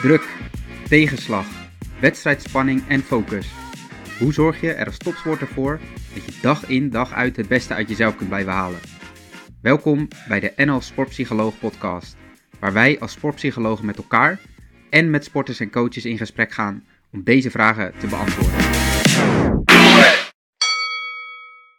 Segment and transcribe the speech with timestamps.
[0.00, 0.28] Druk,
[0.88, 1.46] tegenslag,
[2.00, 3.46] wedstrijdspanning en focus.
[4.18, 5.80] Hoe zorg je er als topsporter voor
[6.14, 8.80] dat je dag in dag uit het beste uit jezelf kunt blijven halen?
[9.62, 12.16] Welkom bij de NL Sportpsycholoog podcast,
[12.60, 14.40] waar wij als sportpsychologen met elkaar
[14.90, 18.60] en met sporters en coaches in gesprek gaan om deze vragen te beantwoorden.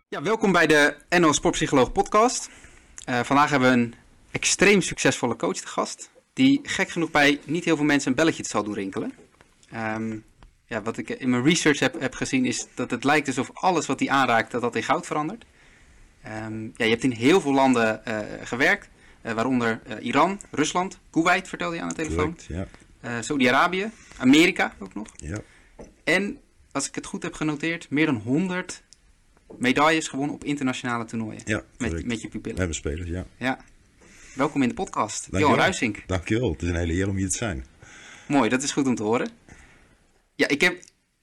[0.09, 2.49] Ja, welkom bij de NL Sportpsycholoog podcast.
[3.09, 3.93] Uh, vandaag hebben we een
[4.31, 8.43] extreem succesvolle coach te gast die gek genoeg bij niet heel veel mensen een belletje
[8.45, 9.13] zal doen rinkelen.
[9.71, 10.17] Ehm,
[10.65, 13.85] ja, wat ik in mijn research heb, heb gezien is dat het lijkt alsof alles
[13.85, 15.45] wat hij aanraakt, dat dat in goud verandert.
[16.45, 18.89] Um, ja, je hebt in heel veel landen uh, gewerkt,
[19.25, 22.37] uh, waaronder uh, Iran, Rusland, Kuwait vertelde je aan de telefoon.
[22.47, 22.67] Ja.
[23.21, 25.07] Saudi-Arabië, Amerika ook nog.
[25.15, 25.37] ja.
[26.03, 26.37] En,
[26.71, 28.83] als ik het goed heb genoteerd, meer dan 100
[29.57, 31.41] medailles gewonnen op internationale toernooien.
[31.45, 32.57] ja Met, met je We pupillen.
[32.57, 33.25] hebben spelers, ja.
[33.37, 33.59] Ja.
[34.33, 35.27] Welkom in de podcast.
[35.31, 36.03] Johan Ruisink.
[36.07, 36.51] Dankjewel.
[36.51, 37.65] Het is een hele eer om hier te zijn.
[38.27, 39.29] Mooi, dat is goed om te horen.
[40.35, 40.79] Ja, ik heb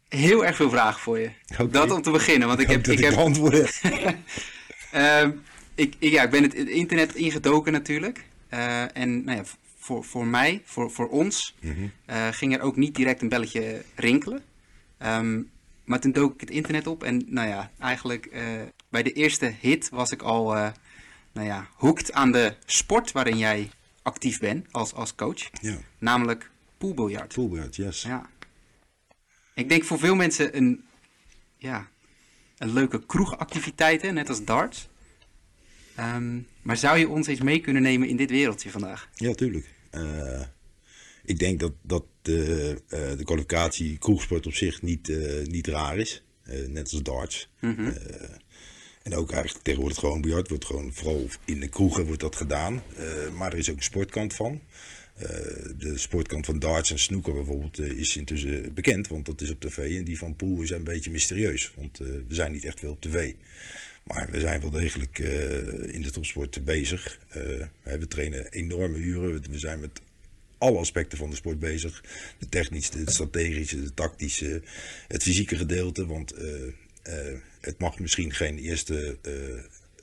[0.08, 1.30] heel erg veel vragen voor je.
[1.70, 3.68] Dat om te beginnen, want ik heb, ik heb, beantwoorden.
[4.92, 5.30] ehm,
[5.74, 8.24] ik, ik, ja, ik ben het internet ingedoken natuurlijk.
[8.48, 9.44] Eh, en nou ja,
[9.78, 11.86] voor, voor mij, voor, voor ons, Mhm.
[12.06, 14.42] eh, ging er ook niet direct een belletje rinkelen.
[14.98, 15.40] Ehm,
[15.84, 18.42] maar toen dook ik het internet op en nou ja, eigenlijk eh,
[18.88, 20.56] bij de eerste hit was ik al
[21.38, 23.70] nou ja, hooked aan de sport waarin jij
[24.02, 25.50] actief bent als, als coach.
[25.60, 27.32] Ja, Namelijk poolbiljart.
[27.32, 28.02] Fulbright, yes.
[28.02, 28.30] Ja.
[29.54, 30.84] Ik denk voor veel mensen een,
[31.56, 31.88] ja,
[32.58, 34.88] een leuke kroegactiviteit, hè, net als darts.
[35.94, 39.08] Ehm, maar zou je ons eens mee kunnen nemen in dit wereldje vandaag?
[39.14, 39.74] Ja, tuurlijk.
[39.90, 40.42] Eh,
[41.24, 45.98] ik denk dat, dat de, eh, de kwalificatie kroegsport op zich niet, eh, niet raar
[45.98, 46.22] is.
[46.66, 47.48] Net als darts.
[47.60, 47.92] Mhm.
[49.08, 52.82] En ook eigenlijk tegenwoordig gewoon biljart wordt gewoon vooral in de kroegen wordt dat gedaan.
[52.96, 54.60] Eh, maar er is ook een sportkant van.
[55.14, 55.28] Eh,
[55.78, 59.60] de sportkant van darts en snooker bijvoorbeeld eh, is intussen bekend, want dat is op
[59.60, 59.96] tv.
[59.96, 63.00] En die van pool is een beetje mysterieus, want we zijn niet echt veel op
[63.00, 63.32] tv.
[64.04, 65.18] Maar we zijn wel degelijk
[65.92, 67.18] in de topsport bezig.
[67.82, 69.42] We trainen enorme uren.
[69.50, 70.00] We- zijn met
[70.58, 72.04] alle aspecten van de sport bezig.
[72.38, 74.62] De technische, het strategische, de tactische,
[75.08, 76.06] het fysieke gedeelte.
[76.06, 76.34] Want
[77.60, 79.16] het mag misschien geen eerste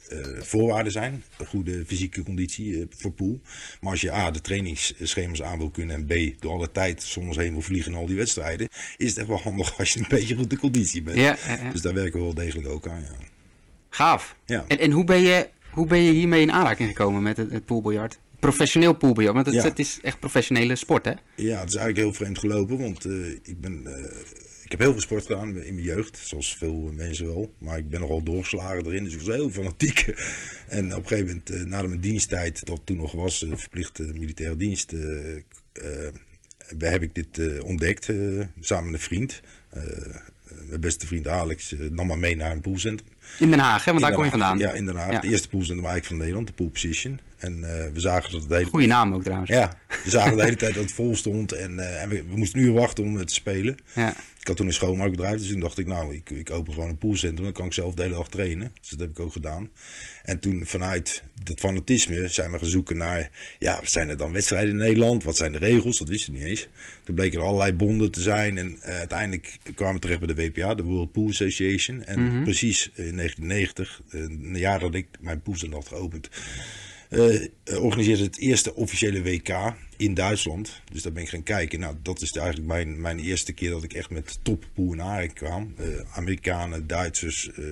[0.09, 1.23] eh, voorwaarde zijn.
[1.37, 3.39] Een goede fysieke conditie eh, voor pool.
[3.81, 5.95] Maar als je A, de trainingsschema's aan wil kunnen.
[5.95, 8.67] En B, door alle tijd soms heen wil vliegen in al die wedstrijden.
[8.97, 11.17] Is het echt wel handig als je een beetje goed de conditie bent.
[11.17, 11.37] Ja.
[11.71, 13.01] Dus daar werken we wel degelijk ook aan.
[13.01, 13.15] Ja.
[13.89, 14.35] Gaaf.
[14.45, 14.65] Ja.
[14.67, 17.65] En, en hoe, ben je, hoe ben je hiermee in aanraking gekomen met het, het
[17.65, 18.19] poolbiljart?
[18.39, 19.63] Professioneel poolbiljart, want het, Ja.
[19.63, 21.11] het is echt professionele sport, hè?
[21.35, 23.05] Ja, het is eigenlijk heel vreemd gelopen, want
[23.43, 23.83] ik, ben,
[24.65, 27.53] ik heb heel veel sport gedaan in mijn jeugd, zoals veel mensen wel.
[27.57, 30.05] Maar ik ben nogal doorgeslagen erin, dus ik was heel fanatiek.
[30.67, 34.03] En op een gegeven moment, eh, na mijn diensttijd, dat toen nog was, eh, verplichte
[34.03, 36.07] militaire dienst, eh,
[36.77, 38.05] heb ik dit ontdekt
[38.59, 39.41] samen met een vriend.
[40.67, 43.09] Mijn beste vriend Alex nam me mee naar een poolcentrum.
[43.39, 43.91] In Den Haag, hè?
[43.91, 44.57] Want In daar kom je vandaan.
[44.57, 45.11] Ja, in Den Haag.
[45.11, 45.19] Ja.
[45.19, 47.19] De eerste poolcentrum eigenlijk van Nederland, de Pool Position.
[47.37, 47.61] En
[47.93, 49.49] we zagen dat het hele Goeie naam ook trouwens.
[49.49, 52.59] ja, we zagen de hele tijd dat het vol stond en, en we, we moesten
[52.59, 53.77] nu wachten om het te spelen.
[53.93, 54.15] Ja.
[54.45, 56.97] Ik had toen een schoonmaakbedrijf, dus toen dacht ik, nou, ik, ik open gewoon een
[56.97, 58.71] poolcentrum, dan kan ik zelf de hele dag trainen.
[58.79, 59.69] Dus dat heb ik ook gedaan.
[60.23, 63.29] En toen vanuit dat fanatisme zijn we gaan zoeken naar,
[63.59, 65.23] ja, zijn er dan wedstrijden in Nederland?
[65.23, 65.97] Wat zijn de regels?
[65.97, 66.67] Dat wisten we niet eens.
[67.03, 70.51] Toen bleken er allerlei bonden te zijn en eh, uiteindelijk kwamen we terecht bij de
[70.51, 72.03] WPA, de World Pool Association.
[72.03, 76.29] En precies in 1990, eh, een jaar dat ik mijn poolcentrum had geopend,
[77.15, 80.81] eh, eh, organiseerde het eerste officiële WK in Duitsland.
[80.91, 81.79] Dus daar ben ik gaan kijken.
[81.79, 85.73] Nou, dat is eigenlijk mijn, mijn eerste keer dat ik echt met in aanraking kwam.
[85.77, 87.65] Eh, Amerikanen, Duitsers, eh,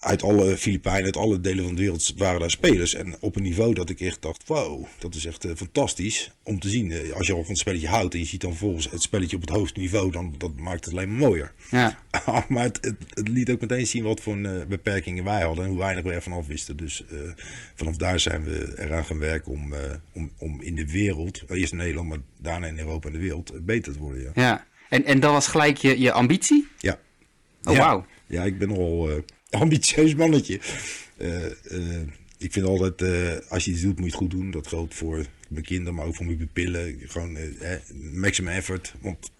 [0.00, 2.94] uit alle Filipijnen, uit alle delen van de wereld waren daar spelers.
[2.94, 6.60] En op een niveau dat ik echt dacht, wow, dat is echt eh, fantastisch om
[6.60, 6.92] te zien.
[6.92, 9.36] Eh, als je al van het spelletje houdt en je ziet dan volgens het spelletje
[9.36, 11.52] op het hoogste niveau, dan dat maakt het alleen maar mooier.
[11.70, 11.98] Ja.
[12.48, 15.64] maar het, het, het liet ook meteen zien wat voor een, eh, beperkingen wij hadden
[15.64, 16.76] en hoe weinig we ervan af wisten.
[16.76, 17.04] Dus
[17.74, 19.74] vanaf daar zijn we eraan gaan werken om,
[20.12, 23.64] om, om in de wereld, eerst in Nederland, maar daarna in Europa en de wereld,
[23.64, 24.22] beter te worden.
[24.22, 24.30] Ja.
[24.34, 24.66] ja.
[24.88, 26.68] En, en dat was gelijk je, je ambitie?
[26.78, 26.98] ja.
[27.64, 27.78] Oh, ja.
[27.78, 28.06] wauw.
[28.26, 29.16] Ja, ik ben eh
[29.50, 30.60] ambitieus mannetje.
[31.16, 32.00] Eh, eh,
[32.38, 34.50] ik vind altijd, eh, als je iets doet, moet je het goed doen.
[34.50, 36.98] Dat geldt voor mijn kinderen, maar ook voor mijn pupillen.
[37.06, 37.76] Gewoon eh,
[38.12, 38.94] maximum effort.
[39.00, 39.30] Want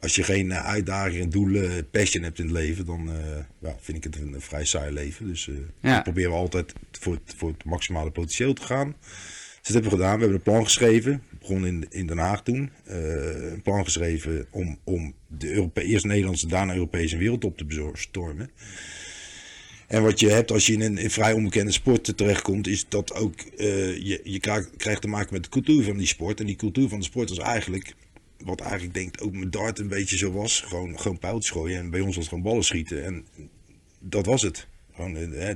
[0.00, 3.10] als je geen uitdagingen, en doelen, passion hebt in het leven, dan
[3.58, 5.26] ja, vind ik het een, vrij saai leven.
[5.26, 5.50] Dus
[5.80, 5.96] Ja.
[5.96, 8.94] ik probeer wel altijd voor het, voor het maximale potentieel te gaan.
[9.00, 10.14] Dus dat hebben we gedaan.
[10.14, 11.12] We hebben een plan geschreven.
[11.30, 12.70] We begonnen in, in Den Haag toen.
[12.84, 18.50] Een plan geschreven om, om de Europe eerst Nederlandse, daarna Europese wereldtop te bestormen.
[19.86, 23.14] En wat je hebt als je in een, in vrij onbekende sport terechtkomt, is dat
[23.14, 26.40] ook uh, je, je krijgt, krijgt te maken met de cultuur van die sport.
[26.40, 27.94] En die cultuur van de sport was eigenlijk,
[28.44, 31.78] wat eigenlijk denk ook met dart een beetje zo was, gewoon, gewoon pijltjes gooien.
[31.78, 33.04] En bij ons was het gewoon ballen schieten.
[33.04, 33.24] En
[33.98, 34.66] dat was het.
[34.94, 35.50] Gewoon uh,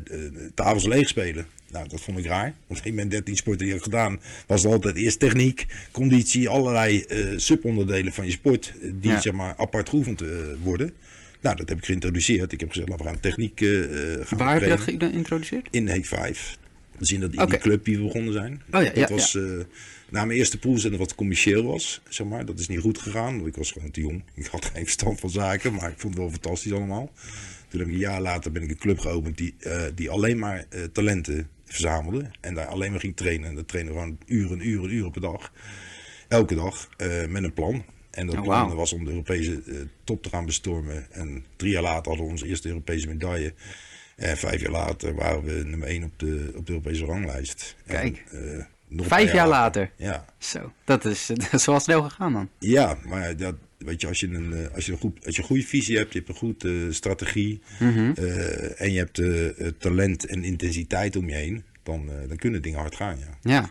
[0.55, 1.47] tafels leeg spelen.
[1.71, 2.55] Nou, dat vond ik raar.
[2.67, 7.05] Want in mijn 13 sporten die ik gedaan, was het altijd eerst techniek, conditie, allerlei
[7.09, 10.23] uh, subonderdelen van je sport, die zeg maar apart geoefend
[10.63, 10.95] worden.
[11.41, 12.53] Nou, dat heb ik geïntroduceerd.
[12.53, 15.69] Ik heb gezegd, laten we gaan techniek uh, gaan Waar heb je dat geïntroduceerd?
[15.71, 16.59] In Heek 5.
[16.99, 18.63] We zien dat in die club die we begonnen zijn.
[18.73, 19.59] Oh, ja, dat was uh,
[20.11, 22.45] na mijn eerste poolzender wat commercieel was, zeg maar.
[22.45, 24.23] Dat is niet goed gegaan, want ik was gewoon te jong.
[24.35, 27.13] Ik had geen verstand van zaken, maar ik vond het wel fantastisch allemaal.
[27.69, 30.39] Toen heb ik een jaar later ben ik een club geopend die, uh, die alleen
[30.39, 32.31] maar uh, talenten verzamelde.
[32.41, 33.49] En daar alleen maar ging trainen.
[33.49, 35.53] En dat trainen gewoon uren, uren, uren per dag.
[36.29, 36.89] Elke dag
[37.29, 37.85] met een plan.
[38.11, 39.75] En dat Oh, was om de Europese eh,
[40.05, 41.07] top te gaan bestormen.
[41.11, 43.55] En drie jaar later hadden we onze eerste Europese medaille.
[44.17, 47.77] En vijf jaar later waren we nummer één op de, op de Europese ranglijst.
[47.87, 48.25] Kijk.
[48.31, 48.65] En, eh,
[48.99, 49.91] een Vijf jaar later.
[49.97, 52.49] Ja, Zo, dat is, dat is wel snel gegaan dan.
[52.59, 55.43] ja maar dat, weet je, als je, een, eh, als, je een goed, als je
[55.43, 57.61] een goede visie hebt, je hebt een goede strategie.
[57.79, 58.13] Mhm.
[58.77, 61.65] en je hebt eh, talent en intensiteit om je heen.
[61.83, 63.51] Dan, dan kunnen dingen hard gaan, ja.
[63.51, 63.71] Ja.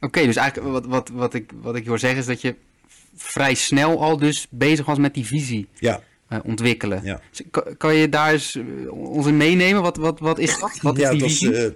[0.00, 2.54] Oké, dus eigenlijk wat, wat, wat, ik, wat ik hoor zeggen is dat je
[3.14, 7.00] vrij snel al dus bezig was met die visie Ja, eh, ontwikkelen.
[7.04, 7.20] Ja.
[7.30, 9.82] Dus kan, je daar eens eh, ons in meenemen?
[9.82, 10.78] Wat, wat, wat is dat?
[10.82, 11.56] Wat is ja, die visie?
[11.56, 11.70] eh,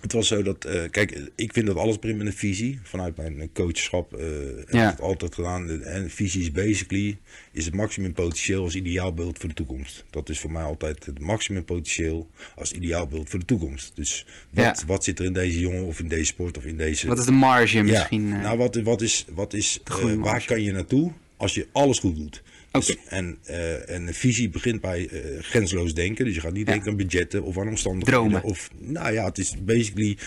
[0.00, 2.78] het was zo dat, eh, kijk, ik vind dat alles begint met een visie.
[2.82, 4.26] Vanuit mijn coachschap eh
[4.56, 5.82] heb ik het altijd gedaan.
[5.82, 7.18] En visie is basically,
[7.52, 10.04] is het maximum potentieel als ideaalbeeld voor de toekomst.
[10.10, 13.92] Dat is voor mij altijd het maximum potentieel als ideaalbeeld voor de toekomst.
[13.94, 14.86] Dus wat, Ja.
[14.86, 17.06] wat zit er in deze jongen of in deze sport of in deze...
[17.06, 18.32] wat is de marge misschien?
[18.32, 18.40] eh?
[18.42, 19.80] Nou, wat, wat is, wat is
[20.16, 22.42] waar kan je naartoe als je alles goed doet?
[22.78, 26.24] Dus, en, eh, en een visie begint bij eh grensloos denken.
[26.24, 26.72] Dus je gaat niet Ja.
[26.72, 28.20] denken aan budgetten of aan omstandigheden.
[28.20, 28.42] Dromen.
[28.42, 30.18] Of, nou ja, het is basically...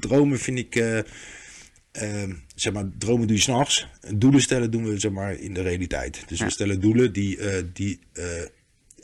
[0.00, 0.76] Dromen vind ik...
[0.76, 3.86] eh, eh, zeg maar, dromen doe je s'nachts.
[4.14, 6.22] Doelen stellen doen we zeg maar, in de realiteit.
[6.26, 6.44] Dus Ja.
[6.44, 7.38] we stellen doelen die...
[7.38, 8.24] eh, die eh,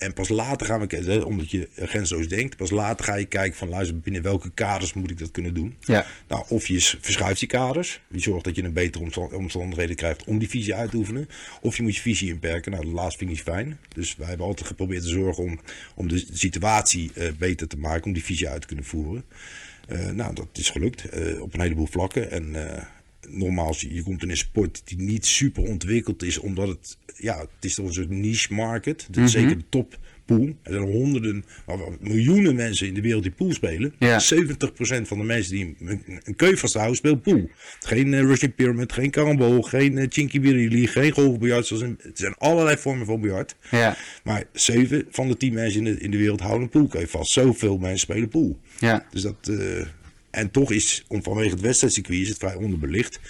[0.00, 2.56] en pas later gaan we kijken, omdat je grensloos denkt.
[2.56, 5.76] Pas later ga je kijken van luister, binnen welke kaders moet ik dat kunnen doen.
[5.80, 6.06] ja.
[6.28, 8.00] Nou, of je verschuift die kaders.
[8.08, 11.28] Die zorgt dat je een betere omsta- omstandigheden krijgt om die visie uit te oefenen.
[11.60, 12.72] Of je moet je visie inperken.
[12.72, 13.78] Nou, de laatste vind ik fijn.
[13.94, 15.60] Dus wij hebben altijd geprobeerd te zorgen om,
[15.94, 18.04] om de situatie eh, beter te maken.
[18.04, 19.24] Om die visie uit te kunnen voeren.
[19.88, 22.30] Eh, nou, dat is gelukt eh, op een heleboel vlakken.
[22.30, 22.54] En
[23.28, 26.38] nogmaals, je komt in een sport die niet super ontwikkeld is.
[26.38, 29.06] Omdat het, ja, het is toch een soort niche market.
[29.10, 29.98] Dat is zeker de top
[30.36, 30.56] pool.
[30.62, 33.94] Er zijn honderden, wel miljoenen mensen in de wereld die pool spelen.
[33.98, 34.20] Ja.
[34.34, 37.50] 70% van de mensen die een, een keu vasthouden, speelt pool.
[37.80, 41.68] Geen eh, Russian Pyramid, geen karambol, geen uh, Chinky Billy, geen golfbiljart.
[41.68, 43.56] Het zijn allerlei vormen van biljart.
[43.70, 43.96] Ja.
[44.24, 47.32] Maar 7 van de 10 mensen in de, in de wereld houden een poolkeu vast.
[47.32, 48.58] Zoveel mensen spelen pool.
[48.78, 49.06] Ja.
[49.10, 49.86] Dus dat, eh,
[50.30, 53.20] en toch is, vanwege het wedstrijdcircuit, is het vrij onderbelicht.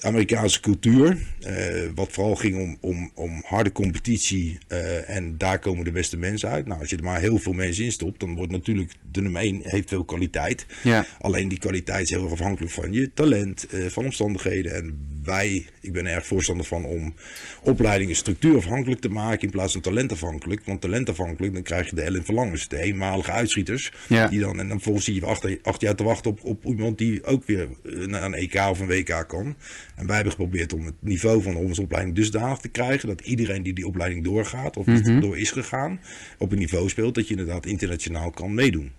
[0.00, 1.54] Amerikaanse cultuur, eh,
[1.94, 6.48] wat vooral ging om, om, om harde competitie eh, en daar komen de beste mensen
[6.48, 6.66] uit.
[6.66, 9.42] Nou, als je er maar heel veel mensen in stopt, dan wordt natuurlijk de nummer
[9.42, 10.66] 1 heeft veel kwaliteit.
[10.82, 11.06] Ja.
[11.20, 14.74] Alleen die kwaliteit is heel erg afhankelijk van je talent, eh, van omstandigheden.
[14.74, 17.14] En wij, ik ben er erg voorstander van om
[17.62, 20.64] opleidingen structuurafhankelijk te maken in plaats van talentafhankelijk.
[20.64, 23.92] Want talentafhankelijk, dan krijg je de Ellen Verlangers, de eenmalige uitschieters.
[24.08, 24.28] Ja.
[24.28, 26.98] Die dan, en dan volgens zie je acht, acht jaar te wachten op, op iemand
[26.98, 27.68] die ook weer
[28.06, 29.56] naar een EK of een WK kan.
[29.98, 33.62] En wij hebben geprobeerd om het niveau van onze opleiding dusdanig te krijgen dat iedereen
[33.62, 35.20] die die opleiding doorgaat of Mhm.
[35.20, 36.00] door is gegaan,
[36.38, 38.92] op een niveau speelt dat je inderdaad internationaal kan meedoen.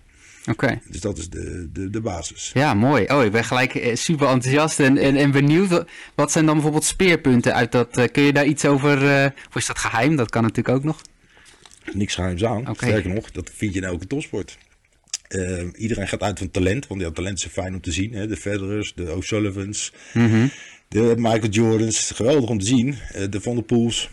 [0.49, 0.79] Oké.
[0.89, 2.51] Dus dat is de, de, de basis.
[2.53, 3.05] Ja, mooi.
[3.07, 5.83] Oh, ik ben gelijk eh, super enthousiast en, en, en benieuwd.
[6.15, 7.97] Wat- zijn dan bijvoorbeeld speerpunten uit dat?
[7.97, 10.15] eh, kun je daar iets over, eh, of is dat geheim?
[10.15, 11.01] Dat kan natuurlijk ook nog.
[11.93, 12.75] Niks geheims aan.
[12.75, 14.57] Sterker nog, dat vind je in elke topsport.
[15.27, 18.13] Eh, iedereen gaat uit van talent, want ja, talent is fijn om te zien.
[18.13, 18.27] Hè?
[18.27, 20.47] De Federers, de O'Sullivans, Mhm.
[20.89, 22.11] De Michael Jordans.
[22.11, 22.95] Geweldig om te zien.
[23.13, 24.09] Eh, de Van der Poels.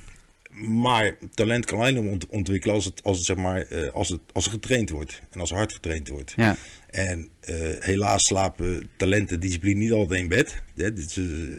[0.68, 4.08] Maar talent kan alleen maar ont- ontwikkelen als, het, als, het, zeg maar, eh, als,
[4.08, 5.22] het, als er getraind wordt.
[5.30, 6.32] En als hard getraind wordt.
[6.36, 6.56] Ja.
[6.90, 10.62] En eh, helaas slapen talent en discipline niet altijd in bed.
[10.76, 10.90] Hè,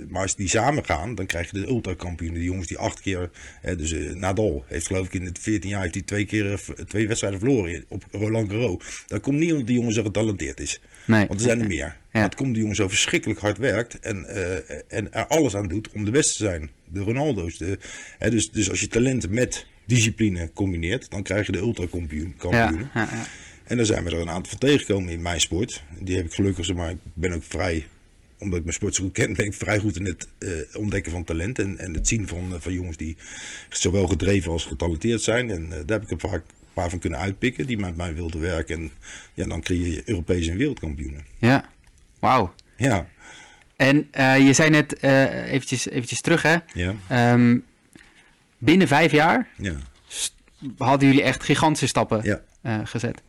[0.10, 2.40] maar als die samen gaan, dan krijg je de ultrakampioenen.
[2.40, 3.30] Die jongens die acht keer...
[3.62, 7.08] Hè, dus Nadal heeft geloof ik in het 14 jaar heeft hij twee, keer, twee
[7.08, 9.04] wedstrijden verloren op Roland Garros.
[9.08, 10.82] Dat komt niet omdat die jongen zo getalenteerd is.
[11.08, 11.28] Nee.
[11.28, 11.98] Want er zijn er meer.
[12.12, 15.68] Maar het komt die jongen zo verschrikkelijk hard werkt en, eh, en er alles aan
[15.68, 16.70] doet om de beste te zijn.
[16.86, 17.58] De Ronaldo's.
[17.58, 17.80] De,
[18.18, 22.36] hè, dus, dus als je talent met discipline combineert, dan krijg je de ultrakampioen.
[22.42, 23.26] Ja, ja, ja.
[23.64, 25.84] En daar zijn we er een aantal van tegengekomen in mijn sport.
[26.00, 27.88] Die heb ik gelukkig, maar, ik ben ook vrij,
[28.38, 31.12] omdat ik mijn sport zo goed ken, ben ik vrij goed in het eh, ontdekken
[31.12, 31.60] van talent.
[31.60, 33.18] En, en het zien van, eh, van jongens die
[33.70, 35.50] zowel gedreven als getalenteerd zijn.
[35.50, 36.44] En daar heb ik er vaak
[36.78, 38.76] paar van kunnen uitpikken die met mij wilden werken.
[38.76, 38.92] En
[39.34, 41.26] ja, dan creëer je Europese en wereldkampioenen.
[41.38, 41.66] Ja,
[42.20, 42.54] wauw.
[42.78, 43.08] Ja.
[43.76, 46.56] En uh, je zei net uh, eventjes, eventjes terug, hè?
[46.74, 47.34] Ja.
[47.34, 47.64] Um,
[48.58, 49.74] binnen vijf jaar ja.
[50.78, 52.42] hadden jullie echt gigantische stappen ja.
[52.64, 53.22] uh, gezet.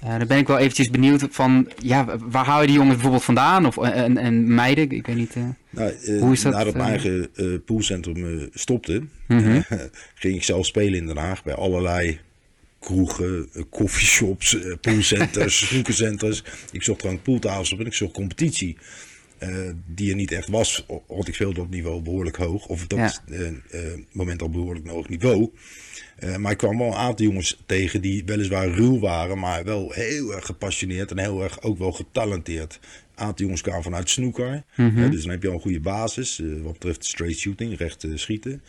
[0.00, 3.66] dan ben ik wel eventjes benieuwd van, ja, waar hou je die jongens bijvoorbeeld vandaan?
[3.66, 5.36] Of, en, en meiden, ik weet niet.
[5.70, 6.52] nou, hoe is dat?
[6.52, 7.30] Nadat mijn eigen
[7.64, 9.40] poolcentrum stopte, Mhm.
[9.42, 9.64] -hmm.
[10.22, 12.20] ging ik zelf spelen in Den Haag bij allerlei
[12.80, 16.42] kroegen, koffieshops, poolcenters, snookercenters.
[16.72, 18.76] Ik zocht gewoon pooltafels op en ik zocht competitie.
[19.42, 22.66] Uh, die er niet echt was, want ik speelde op niveau behoorlijk hoog.
[22.66, 23.36] Of dat Ja.
[23.36, 23.52] uh, uh,
[24.12, 25.50] moment al behoorlijk hoog niveau.
[26.38, 30.34] Maar ik kwam wel een aantal jongens tegen die weliswaar ruw waren, maar wel heel
[30.34, 32.78] erg gepassioneerd en heel erg ook wel getalenteerd.
[33.14, 34.64] Een aantal jongens kwamen vanuit snooker.
[34.76, 35.10] Mhm.
[35.10, 38.62] dus dan heb je al een goede basis wat betreft straight shooting, recht schieten.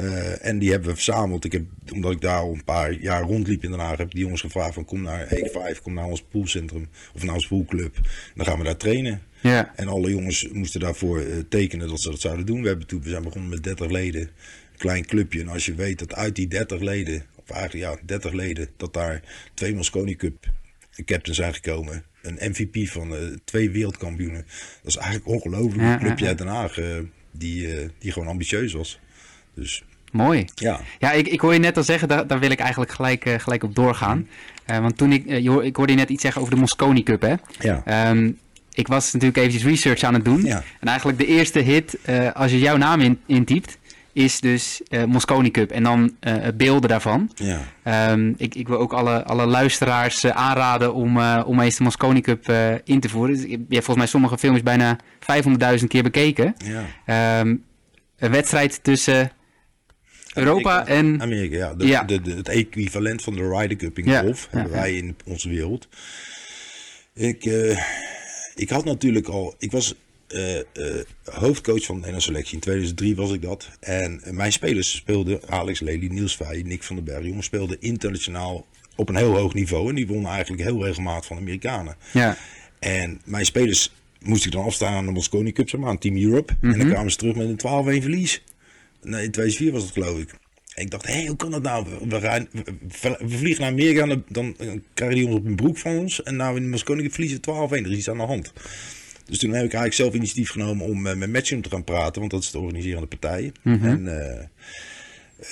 [0.00, 1.44] Uh, en die hebben we verzameld.
[1.44, 4.12] Ik heb, omdat ik daar al een paar jaar rondliep in Den Haag, heb ik
[4.12, 7.46] die jongens gevraagd van kom naar Heek 5, kom naar ons poolcentrum of naar ons
[7.46, 7.96] poolclub.
[8.34, 9.22] Dan gaan we daar trainen.
[9.40, 9.72] Ja.
[9.76, 12.62] En alle jongens moesten daarvoor uh, tekenen dat ze dat zouden doen.
[12.62, 15.40] We, hebben toen, we zijn begonnen met 30 leden, een klein clubje.
[15.40, 18.92] En als je weet dat uit die 30 leden, of eigenlijk ja, 30 leden, dat
[18.92, 19.22] daar
[19.54, 20.52] twee Mosconi Cup
[21.04, 22.04] captains zijn gekomen.
[22.22, 24.46] Een MVP van uh, twee wereldkampioenen.
[24.82, 25.82] Dat is eigenlijk ongelooflijk.
[25.82, 26.78] Een clubje uit Den Haag
[27.32, 29.00] die, die gewoon ambitieus was.
[29.54, 29.82] Dus
[30.14, 30.44] Mooi.
[30.54, 30.80] ja.
[30.98, 33.34] Ja, ik, ik hoor je net al zeggen, daar, daar wil ik eigenlijk gelijk, uh,
[33.38, 34.28] gelijk op doorgaan.
[34.70, 37.02] Uh, want toen ik, uh, je, ik hoorde je net iets zeggen over de Mosconi
[37.02, 37.34] Cup, hè?
[37.58, 38.10] Ja.
[38.10, 38.38] Um,
[38.72, 40.44] ik was natuurlijk eventjes research aan het doen.
[40.44, 40.62] Ja.
[40.80, 41.98] En eigenlijk de eerste hit,
[42.34, 43.78] als je jouw naam in, intypt,
[44.12, 45.70] is dus Mosconi Cup.
[45.70, 46.16] En dan
[46.54, 47.30] beelden daarvan.
[47.34, 48.10] Ja.
[48.12, 52.52] Um, ik, ik wil ook alle, alle luisteraars aanraden om, om eens de Mosconi Cup
[52.84, 53.36] in te voeren.
[53.36, 54.98] Dus, je hebt volgens mij sommige films bijna
[55.78, 56.54] 500.000 keer bekeken.
[57.04, 57.40] Ja.
[57.40, 57.64] Um,
[58.18, 59.30] een wedstrijd tussen
[60.34, 61.22] Europa en...
[61.22, 61.74] Amerika, ja.
[61.74, 62.02] De, ja.
[62.02, 65.48] De, de, het equivalent van de Ryder Cup in Ja, golf hebben wij in onze
[65.48, 65.88] wereld.
[67.14, 67.78] Ik, uh,
[68.54, 69.54] ik had natuurlijk al...
[69.58, 69.94] Ik was
[70.28, 70.62] uh, uh,
[71.24, 72.54] hoofdcoach van de NL Selectie.
[72.54, 73.68] In 2003 was ik dat.
[73.80, 75.40] En mijn spelers speelden...
[75.48, 77.24] Alex Lely, Niels Vij, Nick van den Berg.
[77.24, 79.88] Jongens speelden internationaal op een heel hoog niveau.
[79.88, 81.96] En die wonnen eigenlijk heel regelmatig van de Amerikanen.
[82.12, 82.36] Ja.
[82.78, 86.16] En mijn spelers moest ik dan afstaan aan de Mosconi Cup, zeg maar, aan Team
[86.16, 86.52] Europe.
[86.52, 86.72] Mm -hmm.
[86.72, 88.42] En dan kwamen ze terug met een 12-1 verlies.
[89.04, 90.34] Nee, in 2004 was het geloof ik.
[90.74, 91.86] En ik dacht, hé, hey, hoe kan dat nou?
[92.08, 95.78] We, gaan, we, we vliegen naar Amerika, dan, dan krijgen die ons op een broek
[95.78, 96.22] van ons.
[96.22, 98.52] En nou in Cup verliezen 12-1, er is iets aan de hand.
[99.24, 102.20] Dus toen heb ik eigenlijk zelf initiatief genomen om uh, met Matchroom te gaan praten,
[102.20, 103.52] want dat is de organiserende partij.
[103.62, 103.76] Mhm.
[103.76, 103.90] Mm -hmm.
[103.90, 104.44] En uh,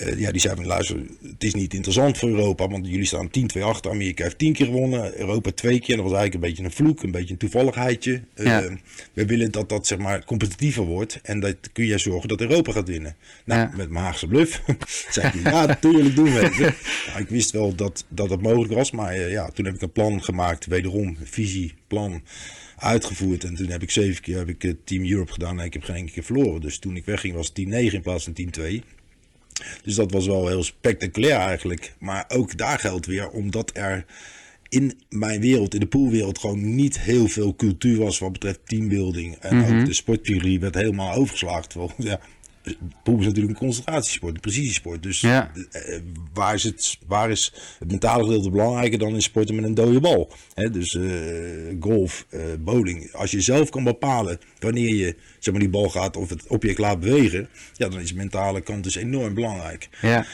[0.01, 3.31] uh, ja, die zei van, luister, het is niet interessant voor Europa, want jullie staan
[3.57, 3.91] 10-2 achter.
[3.91, 5.97] Amerika heeft 10 keer gewonnen, Europa twee keer.
[5.97, 8.23] Dat was eigenlijk een beetje een vloek, een beetje een toevalligheidje.
[8.35, 8.63] Ja.
[8.63, 8.73] Uh,
[9.13, 12.73] we willen dat dat zeg maar competitiever wordt en dat kun jij zorgen dat Europa
[12.73, 13.17] gaat winnen.
[13.45, 13.77] Nou, Ja.
[13.77, 14.63] met mijn Haagse bluff
[15.11, 16.59] zei ik, ja, natuurlijk doen we het.
[17.07, 19.83] Nou, ik wist wel dat, dat het mogelijk was, maar uh, ja, toen heb ik
[19.83, 22.23] een plan gemaakt, wederom, visie, plan
[22.77, 23.45] uitgevoerd.
[23.45, 25.95] En toen heb ik zeven keer heb ik, Team Europe gedaan en ik heb geen
[25.97, 26.61] enkele keer verloren.
[26.61, 28.83] Dus toen ik wegging was het team 9 in plaats van team 2.
[29.83, 31.95] Dus dat was wel heel spectaculair eigenlijk.
[31.99, 34.05] Maar ook daar geldt weer, omdat er
[34.69, 39.37] in mijn wereld, in de poolwereld, gewoon niet heel veel cultuur was wat betreft teambuilding.
[39.37, 39.79] En Mhm.
[39.81, 41.69] ook de sportpsychologie werd helemaal overgeslagen.
[41.69, 42.21] Terwijl, ja,
[43.03, 45.03] pool is natuurlijk een concentratiesport, een precisiesport.
[45.03, 45.51] Dus Ja.
[45.71, 46.01] eh,
[46.35, 50.01] waar, is het, waar is het mentale gedeelte belangrijker dan in sporten met een dode
[50.01, 50.33] bal?
[50.55, 51.03] Hè, dus eh,
[51.81, 53.13] golf, eh, bowling.
[53.13, 56.79] Als je zelf kan bepalen wanneer je zeg maar, die bal gaat of het object
[56.79, 59.89] laat bewegen, ja, dan is de mentale kant dus enorm belangrijk.
[60.03, 60.27] Ja.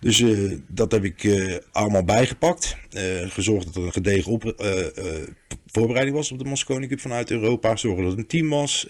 [0.00, 2.76] Dus uh, dat heb ik uh, allemaal bijgepakt.
[2.96, 4.54] Uh, gezorgd dat er een gedegen op,
[5.66, 7.76] voorbereiding was op de Mosconi Cup vanuit Europa.
[7.76, 8.88] Zorgen dat het een team was.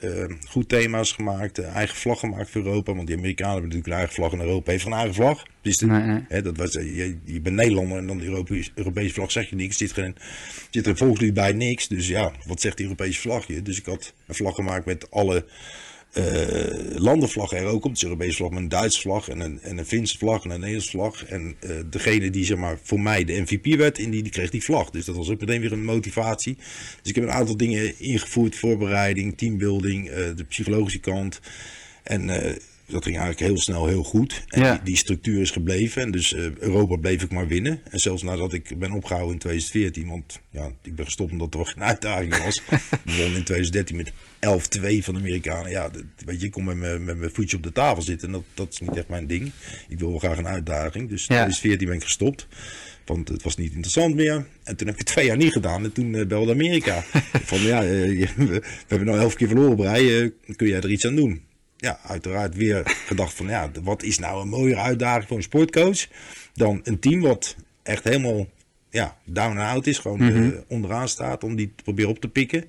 [0.48, 1.58] goed thema's gemaakt.
[1.58, 2.94] eigen vlag gemaakt voor Europa.
[2.94, 5.42] Want die Amerikanen hebben natuurlijk een eigen vlag en Europa heeft een eigen vlag.
[5.62, 6.24] Dus Nee, nee.
[6.28, 9.56] Hè, dat was, je, je bent Nederlander en dan de Europese, Europese vlag zeg je
[9.56, 9.80] niks.
[9.80, 10.16] Er zit, geen,
[10.70, 11.88] zit er volkslied bij niks.
[11.88, 13.62] Dus ja, wat zegt die Europese vlag je?
[13.62, 15.44] Dus ik had een vlag gemaakt met alle
[16.18, 17.90] uh, landenvlag er ook op.
[17.90, 20.60] Dus Europese vlag met een Duitse vlag en een, en een Finse vlag en een
[20.60, 21.24] Nederlandse vlag.
[21.24, 24.50] En uh, degene die zeg maar voor mij de MVP werd, in die, die kreeg
[24.50, 24.90] die vlag.
[24.90, 26.56] Dus dat was ook meteen weer een motivatie.
[27.02, 28.56] Dus ik heb een aantal dingen ingevoerd.
[28.56, 31.40] Voorbereiding, teambuilding, uh, de psychologische kant.
[32.02, 32.30] En
[32.88, 34.44] dat ging eigenlijk heel snel heel goed.
[34.48, 34.72] En Ja.
[34.74, 36.02] die, die, structuur is gebleven.
[36.02, 37.80] En dus Europa bleef ik maar winnen.
[37.90, 40.08] En zelfs nadat ik ben opgehouden in 2014.
[40.08, 42.62] Want ja, ik ben gestopt omdat er geen uitdaging was.
[43.04, 45.70] We wonnen in 2013 met 11-2 van de Amerikanen.
[45.70, 48.26] Ja, dat, weet je, ik kom met mijn, met mijn voetje op de tafel zitten.
[48.28, 49.52] En dat, dat is niet echt mijn ding.
[49.88, 51.08] Ik wil wel graag een uitdaging.
[51.08, 51.40] Dus in Ja.
[51.40, 52.46] 2014 ben ik gestopt.
[53.04, 54.46] Want het was niet interessant meer.
[54.64, 55.84] En toen heb ik het twee jaar niet gedaan.
[55.84, 57.02] En toen uh, belde Amerika.
[57.50, 60.32] van ja, uh, we, hebben nou elf keer verloren op rij.
[60.56, 61.42] Kun jij er iets aan doen?
[61.80, 66.06] Ja, uiteraard weer gedacht van ja, wat is nou een mooiere uitdaging voor een sportcoach
[66.54, 68.46] dan een team wat echt helemaal
[68.90, 69.98] ja, down and out is.
[69.98, 70.42] Gewoon Mhm.
[70.50, 72.64] eh, onderaan staat om die te proberen op te pikken.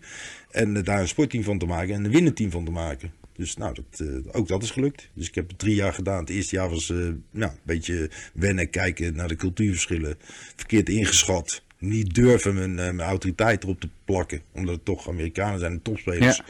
[0.51, 3.11] En eh, daar een sportteam van te maken en een winnenteam van te maken.
[3.35, 5.09] Dus nou, dat, eh, ook dat is gelukt.
[5.13, 6.19] Dus ik heb het drie jaar gedaan.
[6.19, 6.87] Het eerste jaar was
[7.31, 10.15] ja, een beetje wennen, kijken naar de cultuurverschillen.
[10.55, 11.63] Verkeerd ingeschat.
[11.77, 14.41] Niet durven mijn, mijn autoriteit erop te plakken.
[14.51, 16.37] Omdat het toch Amerikanen zijn en topspelers.
[16.37, 16.43] Ja.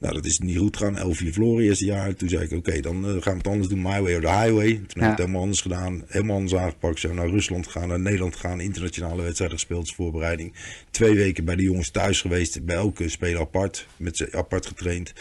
[0.00, 0.96] Nou, dat is niet goed gegaan.
[0.96, 2.14] 11-4 verloren eerste jaar.
[2.14, 3.82] Toen zei ik, oké, dan eh, gaan we het anders doen.
[3.82, 4.72] My way or the highway.
[4.72, 5.08] Toen heb ik Ja.
[5.08, 6.04] het helemaal anders gedaan.
[6.08, 7.00] Helemaal anders aangepakt.
[7.00, 8.60] Zijn naar Rusland gegaan, naar Nederland gegaan.
[8.60, 10.54] Internationale wedstrijden gespeeld als voorbereiding.
[10.90, 12.64] Twee weken bij de jongens thuis geweest.
[12.64, 13.86] Bij elke speler apart.
[13.96, 15.12] Met ze apart getraind.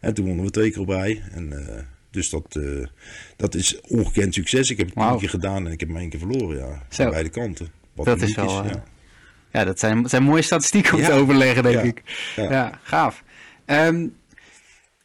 [0.00, 1.22] En toen wonnen we twee keer op rij.
[1.32, 2.86] En, eh, dus dat, eh,
[3.36, 4.70] dat is ongekend succes.
[4.70, 5.10] Ik heb het Wauw.
[5.10, 6.58] één keer gedaan en ik heb maar één keer verloren.
[6.58, 7.02] Ja, Zo.
[7.04, 7.68] Aan beide kanten.
[7.94, 8.84] Wat Dat is wel, ja.
[9.52, 11.06] Ja, dat zijn, zijn mooie statistieken om Ja.
[11.06, 11.82] te overleggen, denk Ja.
[11.82, 12.02] ik.
[12.36, 12.78] Ja, Ja.
[12.82, 13.22] gaaf.
[13.64, 14.06] Ehm,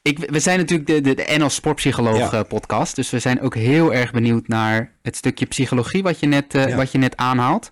[0.03, 2.31] ik, we zijn natuurlijk de, de, de NL Sportpsycholoog Ja.
[2.31, 2.95] eh, podcast.
[2.95, 6.67] Dus we zijn ook heel erg benieuwd naar het stukje psychologie wat je net, eh,
[6.67, 6.75] Ja.
[6.75, 7.71] wat je net aanhaalt.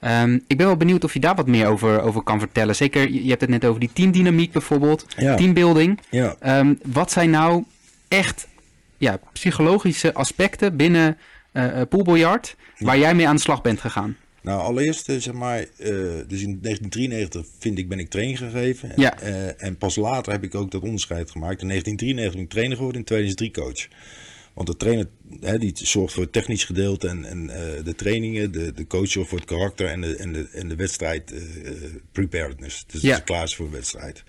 [0.00, 2.76] Ehm, ik ben wel benieuwd of je daar wat meer over, over kan vertellen.
[2.76, 5.34] Zeker, je, hebt het net over die teamdynamiek bijvoorbeeld, Ja.
[5.34, 6.00] teambuilding.
[6.10, 6.34] Ja.
[6.40, 7.64] Ehm, wat zijn nou
[8.08, 8.48] echt
[8.96, 11.18] ja, psychologische aspecten binnen
[11.88, 14.16] poolbiljart waar jij mee aan de slag bent gegaan?
[14.48, 15.66] Nou, allereerst, eh, zeg maar, eh,
[16.26, 18.92] dus in 1993 vind ik, ben ik training gegeven.
[18.96, 19.20] Ja.
[19.20, 21.60] Eh, en pas later heb ik ook dat onderscheid gemaakt.
[21.60, 23.88] In 1993 ben ik trainer geworden, in 2003 coach.
[24.54, 25.08] Want de trainer
[25.40, 27.46] hè, die zorgt voor het technisch gedeelte en, en
[27.84, 28.52] de trainingen.
[28.52, 31.34] De, de coach zorgt voor het karakter en de, en de, en de wedstrijd
[32.12, 32.84] preparedness.
[32.86, 33.18] Dus Ja.
[33.18, 34.24] klaar is voor wedstrijd.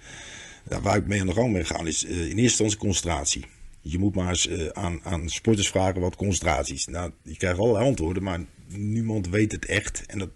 [0.70, 3.46] Nou, waar ik mee aan de gang ben gegaan is in eerste instantie concentratie.
[3.82, 6.86] Je moet maar eens aan, aan sporters vragen wat concentratie is.
[6.86, 10.04] Nou, je krijgt allerlei antwoorden, maar niemand weet het echt.
[10.08, 10.30] En dat,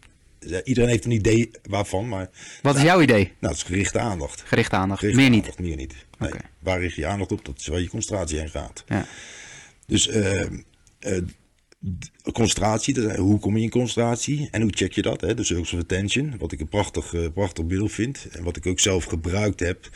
[0.63, 2.30] iedereen heeft een idee waarvan, maar
[2.62, 3.24] Wat is jouw idee?
[3.24, 4.42] nou, het is gerichte aandacht.
[4.46, 5.60] Gerichte aandacht, Gerichte meer niet.
[5.60, 5.94] meer niet.
[6.20, 6.32] Nee.
[6.60, 7.46] Waar richt je aandacht op?
[7.46, 8.84] Dat is waar je concentratie heen gaat.
[8.88, 9.06] Ja.
[9.88, 10.42] Dus eh,
[11.00, 11.22] eh,
[12.34, 15.22] concentratie, dat is- hoe kom je in concentratie en hoe check je dat?
[15.22, 15.44] Hè?
[15.44, 18.80] Circles of attention, wat ik een prachtig, eh, prachtig middel vind en wat ik ook
[18.80, 19.90] zelf gebruikt heb,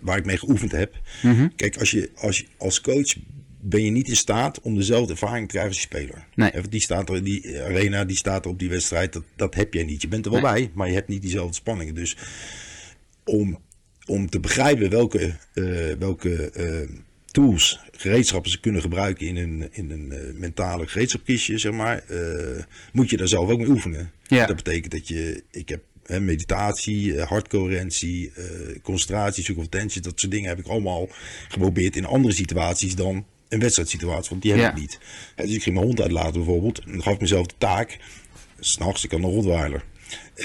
[0.00, 0.94] waar ik mee geoefend heb.
[1.22, 1.48] Mhm.
[1.56, 3.14] Kijk, als je, als je als coach
[3.66, 6.26] ben je niet in staat om dezelfde ervaring te krijgen als je speler.
[6.34, 6.50] Nee.
[6.52, 9.74] Want Die staat er, die arena, die staat er op die wedstrijd, dat, dat heb
[9.74, 10.02] jij niet.
[10.02, 10.52] Je bent er wel Nee.
[10.52, 11.94] bij, maar je hebt niet diezelfde spanningen.
[11.94, 12.16] Dus
[13.24, 13.58] om,
[14.06, 15.64] om te begrijpen welke, eh,
[15.98, 16.88] welke eh,
[17.24, 22.04] tools, gereedschappen ze kunnen gebruiken in een, in een eh, mentale gereedschapkistje, zeg maar,
[22.92, 24.10] moet je daar zelf ook mee oefenen.
[24.26, 24.46] Ja.
[24.46, 28.32] Dat betekent dat je, ik heb hè, meditatie, hartcoherentie,
[28.82, 31.08] concentratie, zoek of attention, dat soort dingen heb ik allemaal
[31.48, 34.68] geprobeerd in andere situaties dan een wedstrijdsituatie, want die heb Ja.
[34.70, 34.98] ik niet.
[35.36, 37.98] Dus ik ging mijn hond uitlaten bijvoorbeeld en gaf mezelf de taak,
[38.60, 39.84] s'nachts, ik had een rotweiler.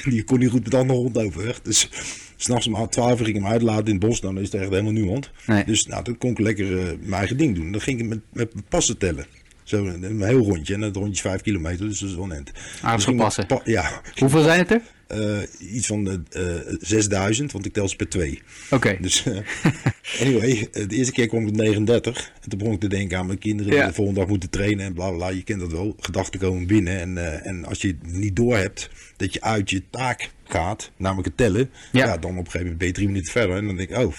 [0.04, 1.62] En die kon niet goed met de andere hond overweg.
[1.62, 1.90] Dus
[2.36, 4.22] s'nachts om 12 uur ging ik hem uitlaten in het bos.
[4.22, 5.32] Nou, dan is er echt helemaal niemand.
[5.48, 5.64] Nee.
[5.66, 7.72] Dus nou, dan kon ik lekker eh, mijn eigen ding doen.
[7.72, 9.26] Dan ging ik met, met passen tellen.
[9.64, 10.74] Zo een, een heel rondje.
[10.74, 12.52] En dat rondje is 5 kilometer, dus dat is wel end.
[12.82, 13.46] Aardig Dus passen.
[13.46, 14.82] pa- ja, Hoeveel zijn het er?
[15.10, 18.42] Eh, iets van de, eh 6000, want ik tel ze per twee.
[18.70, 18.98] Oké.
[19.02, 19.38] Dus eh,
[20.22, 22.32] anyway, de eerste keer kwam ik met 39.
[22.42, 23.88] En toen begon ik te denken aan mijn kinderen die Ja.
[23.88, 25.30] de volgende dag moeten trainen en bla bla.
[25.30, 25.96] Je kent dat wel.
[26.00, 27.00] Gedachten komen binnen.
[27.00, 31.28] En, en als je het niet door hebt dat je uit je taak gaat, namelijk
[31.28, 31.70] het tellen.
[31.92, 32.06] Ja.
[32.06, 32.18] Ja.
[32.18, 33.56] dan op een gegeven moment ben je drie minuten verder.
[33.56, 34.14] En dan denk ik, oh,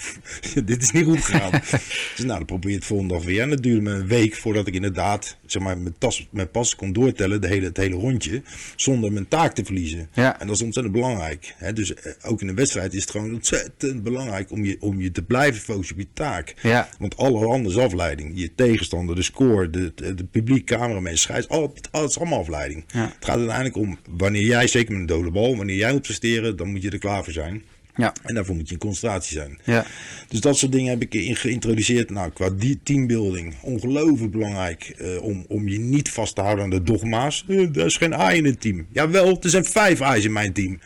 [0.65, 1.51] dit is niet goed gegaan.
[2.15, 3.41] dus nou, dan probeer je het volgende dag weer.
[3.41, 6.75] En dat duurde me een week voordat ik inderdaad, zeg maar, mijn, tas, mijn pas
[6.75, 8.41] kon doortellen, de hele, het hele rondje.
[8.75, 10.09] Zonder mijn taak te verliezen.
[10.13, 10.39] Ja.
[10.39, 11.55] En dat is ontzettend belangrijk.
[11.57, 11.73] Hè?
[11.73, 15.11] Dus eh, ook in een wedstrijd is het gewoon ontzettend belangrijk om je, om je
[15.11, 16.55] te blijven focussen op je taak.
[16.61, 16.89] Ja.
[16.99, 18.31] Want alle andere afleiding.
[18.33, 22.83] Je tegenstander, de score, de, de, de publiek, cameraman, scheids, al, alles allemaal afleiding.
[22.87, 26.55] Het gaat uiteindelijk om wanneer jij, zeker met een dode bal, wanneer jij moet presteren,
[26.55, 27.63] dan moet je er klaar voor zijn.
[27.95, 28.13] Ja.
[28.23, 29.59] En daarvoor moet je in concentratie zijn.
[29.63, 29.85] Ja.
[30.27, 32.09] Dus dat soort dingen heb ik in geïntroduceerd.
[32.09, 36.69] Nou, qua die teambuilding, ongelooflijk belangrijk eh, om, om je niet vast te houden aan
[36.69, 37.45] de dogma's.
[37.47, 38.87] Eh, er is geen A in het team.
[38.91, 40.71] Jawel, er zijn vijf A's in mijn team.
[40.71, 40.79] Er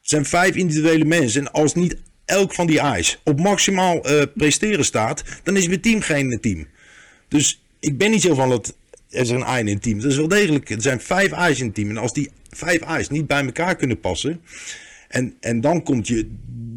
[0.00, 1.40] zijn vijf individuele mensen.
[1.40, 5.80] En als niet elk van die A's op maximaal eh, presteren staat, dan is mijn
[5.80, 6.66] team geen team.
[7.28, 8.74] Dus ik ben niet zo van dat
[9.10, 10.00] er is een A in een team.
[10.00, 10.70] Dat is wel degelijk.
[10.70, 11.90] Er zijn vijf A's in het team.
[11.90, 14.40] En als die vijf A's niet bij elkaar kunnen passen.
[15.08, 16.30] En, en dan komt je.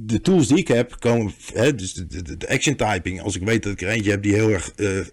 [0.06, 1.34] De tools die ik heb, komen.
[1.54, 3.22] Hè, dus de, de, de action typing.
[3.22, 4.72] Als ik weet dat ik er eentje heb die heel erg.
[4.76, 5.06] eh, eh,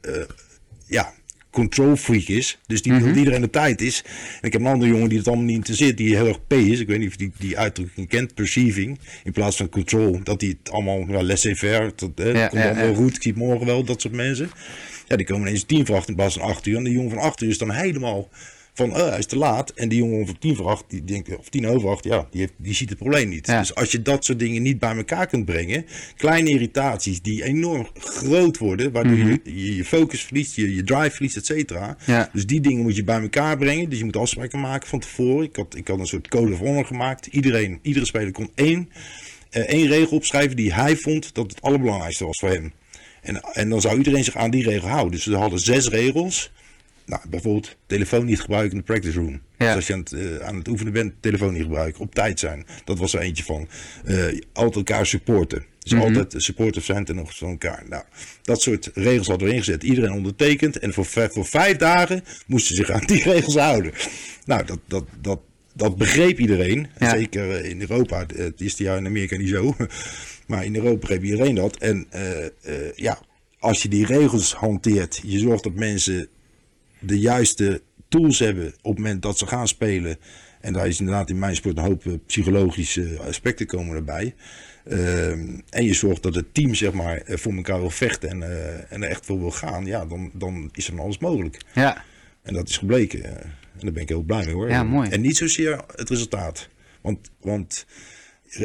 [0.87, 1.13] ja,
[1.51, 2.59] control freak is.
[2.67, 4.03] Dus die dat iedereen de tijd is.
[4.41, 5.97] En ik heb een andere jongen die het allemaal niet interesseert.
[5.97, 6.81] Die heel erg P is.
[6.81, 8.35] Ik weet niet of die, die uitdrukking kent.
[8.35, 8.99] Perceiving.
[9.25, 10.21] In plaats van control.
[10.23, 11.93] Dat die het allemaal ja, laissez-faire.
[11.97, 12.95] Dat, hè, Ja, dat komt ja, allemaal ja.
[12.95, 13.17] goed.
[13.17, 13.85] Ik zie het morgen wel.
[13.85, 14.51] Dat soort mensen.
[15.09, 16.77] Ja, die komen ineens tien voor acht in plaats van acht uur.
[16.77, 18.29] En die jongen van acht uur is dan helemaal
[18.81, 19.71] van oh, hij is te laat.
[19.71, 22.41] En die jongen van tien voor acht, die denkt, of tien over acht, ja, die,
[22.41, 23.47] heeft, die ziet het probleem niet.
[23.47, 23.59] Ja.
[23.59, 27.89] Dus als je dat soort dingen niet bij elkaar kunt brengen, kleine irritaties die enorm
[27.95, 31.97] groot worden, waardoor je, je je focus verliest, je, je drive verliest, et cetera.
[32.07, 32.31] Ja.
[32.33, 33.89] Dus die dingen moet je bij elkaar brengen.
[33.89, 35.45] Dus je moet afspraken maken van tevoren.
[35.45, 37.27] Ik had, ik had een soort code of honor gemaakt.
[37.27, 38.91] Iedereen, iedere speler kon één,
[39.51, 42.73] eh, één regel opschrijven die hij vond dat het allerbelangrijkste was voor hem.
[43.23, 45.11] En, en dan zou iedereen zich aan die regel houden.
[45.11, 46.53] Dus we hadden zes regels.
[47.11, 49.41] Nou, bijvoorbeeld telefoon niet gebruiken in de practice room.
[49.59, 49.67] Ja.
[49.67, 52.01] Dus als je aan het, eh, aan het oefenen bent, telefoon niet gebruiken.
[52.01, 52.67] Op tijd zijn.
[52.85, 53.69] Dat was er eentje van.
[54.05, 55.65] Eh, altijd elkaar supporten.
[55.79, 57.85] Dus altijd supportive zijn ten opzichte van elkaar.
[57.89, 58.03] Nou,
[58.43, 59.83] dat soort regels hadden we ingezet.
[59.83, 60.79] Iedereen ondertekend.
[60.79, 63.93] En voor, vijf- voor vijf dagen moesten ze zich aan die regels houden.
[64.45, 65.41] Nou, dat, dat, dat,
[65.75, 66.87] dat begreep iedereen.
[66.99, 67.11] Ja.
[67.11, 68.27] Zeker eh, in Europa.
[68.37, 69.75] Het- eerste jaar in Amerika niet zo.
[70.47, 71.77] Maar in Europa begreep iedereen dat.
[71.77, 72.07] En
[72.95, 73.19] ja,
[73.59, 75.21] als je die regels hanteert.
[75.25, 76.29] Je zorgt dat mensen
[77.01, 80.17] de juiste tools hebben op het moment dat ze gaan spelen.
[80.61, 84.35] En daar is inderdaad in mijn sport een hoop eh, psychologische aspecten komen erbij.
[84.85, 88.43] Ehm, en je zorgt dat het team zeg maar eh, voor elkaar wil vechten en,
[88.43, 89.87] eh, en er echt voor wil gaan.
[89.87, 91.61] Ja, dan, dan is er van alles mogelijk.
[91.75, 92.05] Ja,
[92.43, 93.25] En dat is gebleken.
[93.25, 94.69] En daar ben ik heel blij mee hoor.
[94.69, 95.11] Ja, mooi.
[95.11, 96.69] En niet zozeer het resultaat.
[97.01, 97.87] Want, want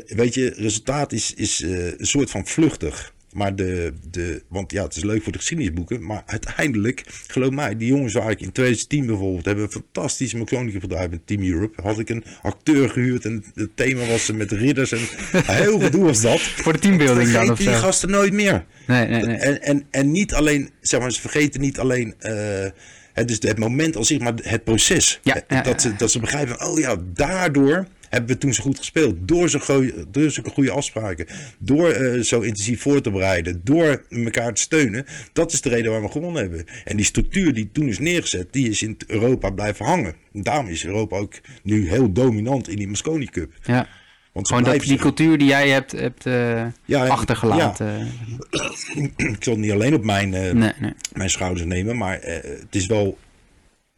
[0.08, 3.14] weet je, resultaat is, is een soort van vluchtig.
[3.36, 6.06] Maar de, de, want ja, het is leuk voor de geschiedenisboeken.
[6.06, 10.80] Maar uiteindelijk, geloof mij, die jongens waar ik in 2010 bijvoorbeeld hebben een fantastisch Moxonica
[10.80, 11.82] bedrijf met Team Europe.
[11.82, 15.00] Had ik een acteur gehuurd en het thema was met ridders en
[15.64, 16.40] heel veel was dat.
[16.40, 17.74] voor de teambuilding dan of die zo.
[17.74, 18.66] gasten nooit meer.
[18.88, 19.36] Nee, nee, nee.
[19.36, 22.34] En, en, en niet alleen, zeg maar, ze vergeten niet alleen eh,
[23.14, 25.20] het, dus het moment als zich, maar het proces.
[25.24, 28.54] Ja, Eh, ja, dat, ja, ze, dat ze begrijpen, oh ja, daardoor hebben we toen
[28.54, 29.16] zo goed gespeeld.
[29.20, 31.26] Door, zo goeie, door zulke goede afspraken.
[31.60, 33.62] Door eh, zo intensief voor te bereiden.
[33.64, 35.06] Door elkaar te steunen.
[35.34, 36.66] Dat is de reden waarom we gewonnen hebben.
[36.86, 40.16] En die structuur die toen is neergezet, die is in Europa blijven hangen.
[40.34, 43.52] En daarom is Europa ook nu heel dominant in die Mosconi Cup.
[43.64, 43.88] Ja.
[44.32, 48.08] Want Gewoon dat, die cultuur die jij hebt, hebt eh, Ja, en- achtergelaten.
[49.18, 50.94] ik zal het niet alleen op mijn, eh, Nee, nee.
[51.14, 51.98] mijn schouders nemen.
[51.98, 53.18] Maar het is wel,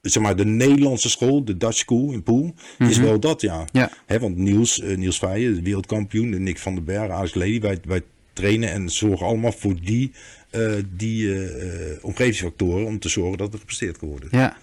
[0.01, 3.57] zeg maar, de Nederlandse school, de Dutch School in Poel, is wel dat, ja.
[3.57, 3.65] Mhm.
[3.71, 3.91] Ja.
[4.05, 7.60] Hè, want Niels, eh, Niels Veijen, de wereldkampioen, en Nick van den Berg, Alex Lely,
[7.62, 8.01] wij, wij
[8.33, 10.12] trainen en zorgen allemaal voor die,
[10.49, 14.29] eh, die eh, omgevingsfactoren om te zorgen dat er gepresteerd kan worden.
[14.31, 14.57] Ja,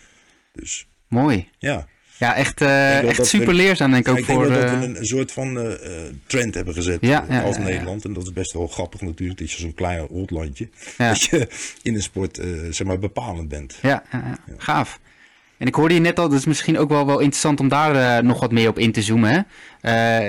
[0.52, 1.48] Dus mooi.
[1.58, 1.86] ja.
[2.18, 4.48] Ja, echt, denk wel echt dat we- super leerzaam denk ik ook ik denk voor...
[4.48, 5.76] wel dat eh, we een, een soort van
[6.26, 7.62] trend hebben gezet Ja, ja, als ja.
[7.62, 8.04] Nederland.
[8.04, 9.38] En dat is best wel grappig natuurlijk.
[9.38, 10.68] Dat je zo'n klein rotlandje,
[10.98, 11.48] dat je
[11.82, 13.78] in een sport zeg maar bepalend bent.
[13.82, 14.02] Ja.
[14.56, 15.00] gaaf.
[15.58, 18.16] En ik hoorde je net al, dat is misschien ook wel, wel interessant om daar
[18.18, 19.30] eh, nog wat meer op in te zoomen.
[19.30, 19.40] Hè?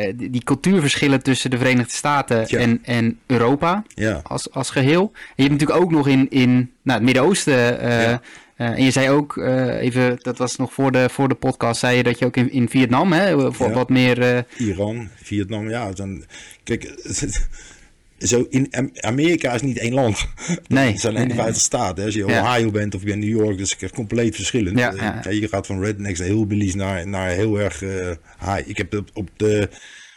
[0.08, 2.60] Eh, die, die cultuurverschillen tussen de Verenigde Staten Ja.
[2.60, 4.20] en, en Europa Ja.
[4.24, 5.12] als, als geheel.
[5.14, 7.80] En je hebt natuurlijk ook nog in, in nou, het Midden-Oosten.
[7.80, 8.22] eh, Ja.
[8.56, 12.04] en je zei ook, even, dat was nog voor de, voor de podcast, zei je
[12.04, 14.46] dat je ook in, in Vietnam, hè, voor wat meer.
[14.58, 15.92] Iran, Vietnam, ja.
[15.92, 16.24] Dan,
[16.64, 16.84] kijk,
[18.18, 20.28] zo in Am- Amerika is niet één land.
[20.68, 21.98] Nee, Het zijn nee, 51 staten.
[21.98, 22.06] hè.
[22.06, 22.42] Als je Ja.
[22.42, 24.78] Ohio bent of je bent in New York, dat is compleet verschillend.
[24.80, 25.30] Ja, Eh, ja, ja.
[25.32, 28.70] Je gaat van rednecks naar hillbillies naar, naar heel erg eh, high.
[28.70, 29.70] Ik heb op, de...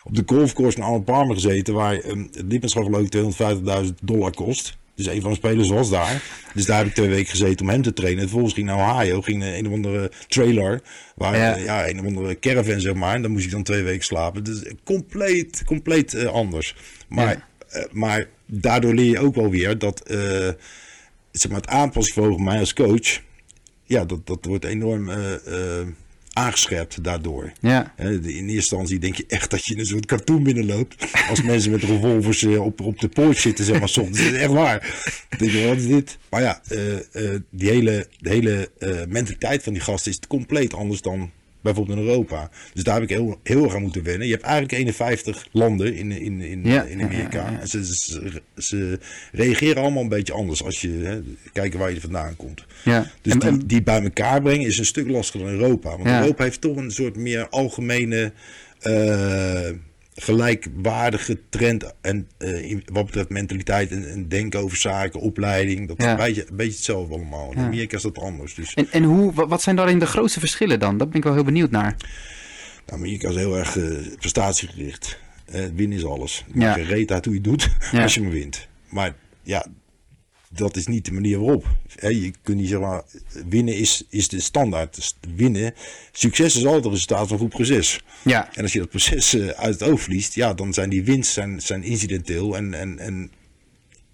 [0.04, 4.32] Op de golfcourse in Arnold Palmer gezeten, waar um, het lidmaatschap geloof ik 250.000 dollar
[4.34, 4.76] kost.
[4.94, 6.22] Dus een van de spelers was daar.
[6.54, 8.18] Dus daar heb ik twee weken gezeten om hem te trainen.
[8.18, 10.80] En vervolgens ging naar Ohio, ging naar een of andere trailer.
[11.14, 11.56] Waar, Ja.
[11.56, 11.88] ja.
[11.88, 13.14] een of andere caravan zeg maar.
[13.14, 14.44] En dan moest ik dan twee weken slapen.
[14.44, 16.74] Dus compleet, compleet eh, anders.
[17.08, 17.40] Maar, eh,
[17.90, 20.48] maar daardoor leer je ook wel weer dat eh,
[21.30, 23.20] zeg maar, het aanpassingsvermogen mij als coach...
[23.84, 25.34] Ja, dat, dat wordt enorm eh,
[25.80, 25.86] eh,
[26.32, 27.52] aangescherpt daardoor.
[27.60, 31.06] ja, In eerste instantie denk je echt dat je in een soort cartoon binnenloopt.
[31.28, 34.18] Als mensen met revolvers eh, op, op de poort zitten, zeg maar soms.
[34.18, 34.80] Dat is echt waar.
[35.28, 36.18] Dan denk je, wat is dit?
[36.30, 40.74] Maar ja, eh, eh, die hele, de hele eh, mentaliteit van die gasten is compleet
[40.74, 42.50] anders dan bijvoorbeeld in Europa.
[42.74, 44.26] Dus daar heb ik heel, heel erg aan moeten wennen.
[44.26, 47.44] Je hebt eigenlijk 51 landen in, in, in, Ja, in Amerika.
[47.44, 47.60] ja, ja.
[47.60, 48.98] En Ze, ze, ze
[49.32, 51.20] reageren allemaal een beetje anders als je hè,
[51.52, 52.64] kijken waar je vandaan komt.
[52.84, 53.10] ja.
[53.22, 55.88] Dus En- die, en- die bij elkaar brengen is een stuk lastiger dan Europa.
[55.96, 56.08] Want.
[56.08, 58.32] Europa heeft toch een soort meer algemene
[58.78, 59.68] eh,
[60.20, 61.92] gelijkwaardige trend.
[62.00, 65.88] En eh, wat betreft mentaliteit en, en denken over zaken, opleiding.
[65.88, 66.10] Dat is Ja.
[66.10, 67.52] een, beetje, een beetje hetzelfde allemaal.
[67.52, 67.64] In Ja.
[67.66, 68.54] Amerika is dat anders.
[68.54, 70.98] Dus en, en hoe, wat, zijn daarin de grootste verschillen dan?
[70.98, 71.96] Dat ben ik wel heel benieuwd naar.
[72.86, 73.84] nou, Amerika is heel erg eh,
[74.18, 75.18] prestatiegericht.
[75.44, 76.44] Eh winnen is alles.
[76.54, 76.76] Ja.
[76.76, 78.02] Je reet uit hoe je doet Ja.
[78.02, 78.68] als je maar wint.
[78.88, 79.66] Maar ja,
[80.48, 81.66] dat is niet de manier waarop.
[82.00, 83.04] Je kunt niet zeggen,
[83.48, 84.94] winnen is, is de standaard.
[84.94, 85.74] Dus winnen,
[86.12, 88.00] succes is altijd het resultaat van een goed proces.
[88.24, 91.04] Ja, En als je dat proces eh, uit het oog verliest, ja, dan zijn die
[91.04, 93.30] winst zijn, zijn incidenteel en, en, en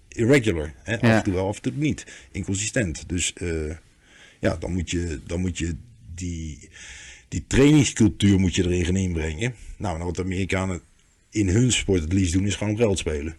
[0.07, 0.73] irregular.
[0.83, 0.93] Hè?
[0.93, 2.05] Af en toe wel, af en toe niet.
[2.31, 3.09] Inconsistent.
[3.09, 3.75] Dus eh,
[4.39, 5.75] ja, dan moet, je, dan moet je
[6.15, 6.69] die,
[7.27, 9.55] die trainingscultuur moet je erin gaan inbrengen.
[9.77, 10.81] Nou, wat de Amerikanen
[11.29, 13.35] in hun sport het liefst doen, is gewoon geld spelen.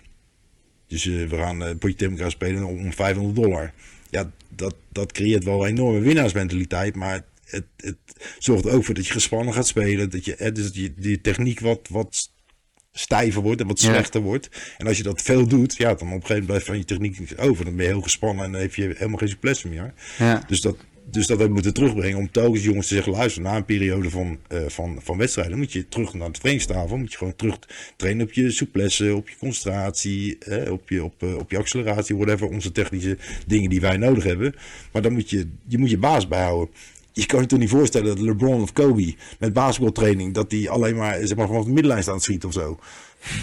[0.86, 3.72] Dus uh, we gaan uh, potje tegen spelen om 500 dollar.
[4.10, 7.96] Ja, dat, dat creëert wel een enorme winnaarsmentaliteit, maar het, het
[8.38, 10.10] zorgt er ook voor dat je gespannen gaat spelen.
[10.10, 12.30] Dat je, dus dat je die techniek wat, wat
[12.92, 14.48] stijver wordt en wat slechter wordt.
[14.78, 16.84] En als je dat veel doet, ja, dan op een gegeven moment blijft van je
[16.84, 17.64] techniek over.
[17.64, 19.94] Dan ben je heel gespannen en dan heb je helemaal geen souplesse meer.
[20.18, 20.44] Ja.
[20.46, 20.76] Dus dat,
[21.10, 24.38] dus dat we moeten terugbrengen om telkens jongens te zeggen: luister, na een periode van,
[24.52, 26.96] uh, van, van wedstrijden moet je terug naar de trainingstafel.
[26.96, 27.58] Moet je gewoon terug
[27.96, 32.16] trainen op je souplesse, op je concentratie, eh, op, je, op, uh, op je acceleratie,
[32.16, 32.48] whatever.
[32.48, 34.54] Onze technische dingen die wij nodig hebben.
[34.92, 36.74] Maar dan moet je, je, moet je baas bijhouden
[37.16, 40.96] je kan je toch niet voorstellen dat LeBron of Kobe met basketbaltraining, dat die alleen
[40.96, 42.78] maar, zeg maar vanaf de middenlijn staan te schieten of zo.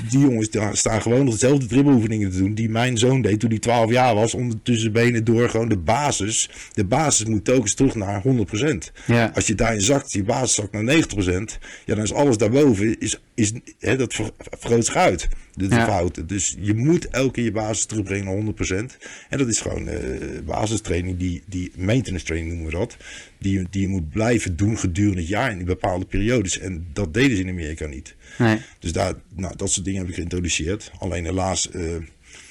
[0.09, 3.59] Die jongens staan gewoon nog dezelfde dribbeloefeningen te doen die mijn zoon deed toen hij
[3.59, 4.33] 12 jaar was.
[4.33, 6.49] Ondertussen benen door gewoon de basis.
[6.73, 8.91] De basis moet telkens terug naar 100%.
[9.05, 9.31] Ja.
[9.33, 11.59] Als je daarin zakt, die basis zakt naar 90%.
[11.85, 14.13] Ja, dan is alles daarboven, is, is, hè, dat
[14.59, 15.27] vergroot zich uit.
[15.55, 16.29] De, de fout.
[16.29, 18.53] Dus je moet elke keer je basis terugbrengen naar
[18.91, 18.97] 100%.
[19.29, 19.97] En dat is gewoon uh,
[20.45, 22.97] basistraining, die, die maintenance training noemen we dat.
[23.37, 26.59] Die, die je moet blijven doen gedurende het jaar in bepaalde periodes.
[26.59, 28.15] En dat deden ze in Amerika niet.
[28.37, 28.57] Nee.
[28.79, 30.91] Dus daar, nou, dat soort dingen heb ik geïntroduceerd.
[30.99, 31.95] Alleen helaas uh,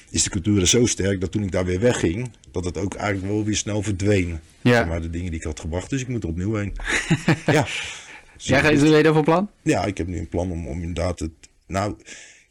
[0.09, 3.33] is de cultuur zo sterk dat toen ik daar weer wegging, dat het ook eigenlijk
[3.33, 4.39] wel weer snel verdween.
[4.61, 4.85] Ja.
[4.85, 6.73] maar de dingen die ik had gebracht, dus ik moet er opnieuw heen.
[7.45, 7.67] ja.
[8.37, 9.49] Jij gaat er weer over plan?
[9.61, 11.31] Ja, ik heb nu een plan om, om inderdaad het.
[11.67, 11.95] Nou,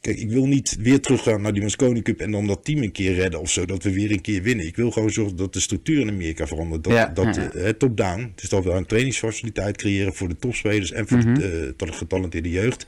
[0.03, 2.93] Kijk, ik wil niet weer teruggaan naar die Mosconi Cup en dan dat team een
[2.93, 3.65] keer redden of zo.
[3.65, 4.67] Dat we weer een keer winnen.
[4.67, 6.85] Ik wil gewoon zorgen dat de structuur in Amerika verandert.
[6.85, 7.53] Dat, ja, dat ja.
[7.55, 8.33] Uh, top-down.
[8.35, 11.35] Dus dat we een trainingsfaciliteit creëren voor de topspelers en voor mm -hmm.
[11.35, 12.87] de uh, getalenteerde jeugd.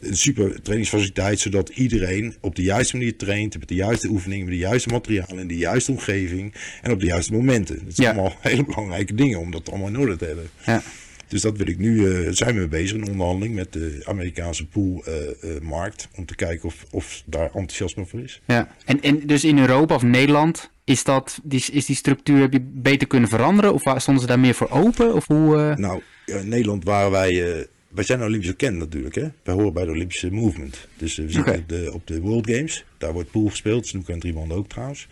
[0.00, 3.58] Een super trainingsfaciliteit, zodat iedereen op de juiste manier traint.
[3.58, 6.54] Met de juiste oefeningen, met de juiste materialen, in de juiste omgeving.
[6.82, 7.84] En op de juiste momenten.
[7.84, 10.50] Dat zijn allemaal hele belangrijke dingen om dat allemaal in orde te hebben.
[10.66, 10.82] Ja.
[11.32, 14.66] Dus dat wil ik nu, uh, zijn we mee bezig in onderhandeling met de Amerikaanse
[14.66, 16.08] poolmarkt.
[16.12, 18.40] Uh, om te kijken of, of daar enthousiasme voor is.
[18.46, 22.52] Ja, en, en dus in Europa of Nederland is, dat, die, is die structuur heb
[22.52, 23.72] je beter kunnen veranderen?
[23.72, 25.14] Of stonden ze daar meer voor open?
[25.14, 25.76] Of hoe, uh...
[25.76, 27.66] Nou, in Nederland waren wij...
[27.88, 29.14] wij zijn Olympisch bekend natuurlijk.
[29.14, 29.28] Hè?
[29.42, 30.88] Wij horen bij de Olympische movement.
[30.96, 31.56] Dus we zitten okay.
[31.56, 32.84] op, de, op de World Games.
[32.98, 33.86] Daar wordt pool gespeeld.
[33.86, 35.08] Snoek en driebanden ook trouwens.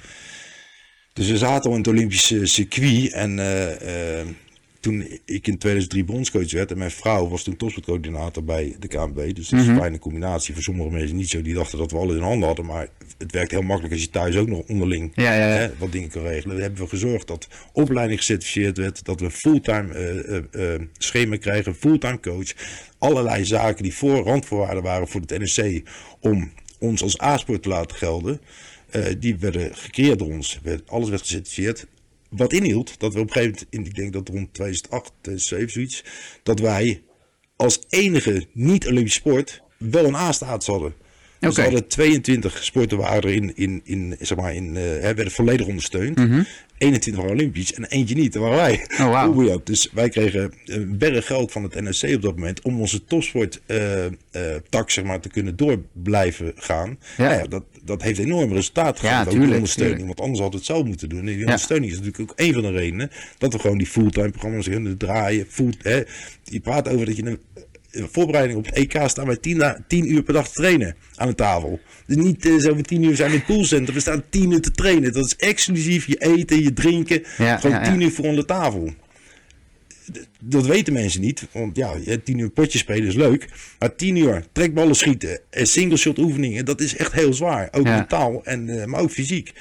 [1.12, 3.12] Dus we zaten al in het Olympische circuit.
[3.12, 3.38] En
[4.80, 9.34] toen ik in 2003 bondscoach werd en mijn vrouw was toen topsportcoördinator bij de KNB.
[9.34, 9.80] Dus dat is een mhm.
[9.80, 10.54] fijne combinatie.
[10.54, 11.42] Voor sommige mensen niet zo.
[11.42, 12.66] Die dachten dat we alles in handen hadden.
[12.66, 12.88] Maar
[13.18, 15.54] het werkt heel makkelijk als je thuis ook nog onderling ja, ja, ja.
[15.54, 16.56] Hè, wat dingen kan regelen.
[16.56, 19.04] We hebben we gezorgd dat opleiding gecertificeerd werd.
[19.04, 20.22] Dat we fulltime
[20.54, 21.74] uh, uh, schema krijgen.
[21.74, 22.52] Fulltime coach.
[22.98, 25.82] Allerlei zaken die voor randvoorwaarden waren voor het NSC.
[26.20, 28.40] Om ons als A-sport te laten gelden.
[29.18, 30.60] die werden gecreëerd door ons.
[30.86, 31.86] Alles werd gecertificeerd
[32.30, 36.04] wat inhield, dat we op een gegeven moment, ik denk dat rond 2008, 2007 zoiets,
[36.42, 37.02] dat wij
[37.56, 40.94] als enige niet-Olympische sport wel een A-status hadden.
[41.40, 45.66] Dus we hadden 22 sporten waren in, in, in, zeg maar, in, uh, werden volledig
[45.66, 46.18] ondersteund.
[46.18, 46.46] Mm -hmm.
[46.78, 48.86] 21 waren Olympisch en eentje niet, dat waren wij.
[49.00, 49.58] Oh, wow.
[49.64, 53.60] Dus wij kregen een berg geld van het NSC op dat moment om onze topsport
[53.66, 54.10] uh, uh,
[54.68, 56.98] tak zeg maar, te kunnen door blijven gaan.
[57.16, 57.24] Ja.
[57.24, 59.24] Nou ja, dat, dat heeft enorm resultaat gehad.
[59.24, 60.18] Ja, tuurlijk, ondersteuning, tuurlijk.
[60.18, 61.18] want anders had het zelf moeten doen.
[61.18, 64.30] En die ondersteuning is natuurlijk ook een van de redenen dat we gewoon die fulltime
[64.30, 65.46] programma's kunnen draaien.
[65.48, 66.02] Full, hè.
[66.44, 67.40] Je praat over dat je een
[67.92, 71.34] voorbereiding op het EK staan wij 10, 10 uur per dag te trainen aan de
[71.34, 71.80] tafel.
[72.06, 73.94] Dus niet uh, zo met 10 uur zijn in het poolcentrum.
[73.94, 75.12] We staan 10 uur te trainen.
[75.12, 77.22] Dat is exclusief je eten, je drinken.
[77.38, 78.94] Ja, gewoon ja, 10 uur voor aan de tafel.
[80.40, 81.46] Dat weten mensen niet.
[81.52, 83.48] Want ja, 10 uur potje spelen is leuk.
[83.78, 87.68] Maar 10 uur trekballen schieten en single shot oefeningen, dat is echt heel zwaar.
[87.72, 89.52] Ook mentaal, en, uh, maar ook fysiek.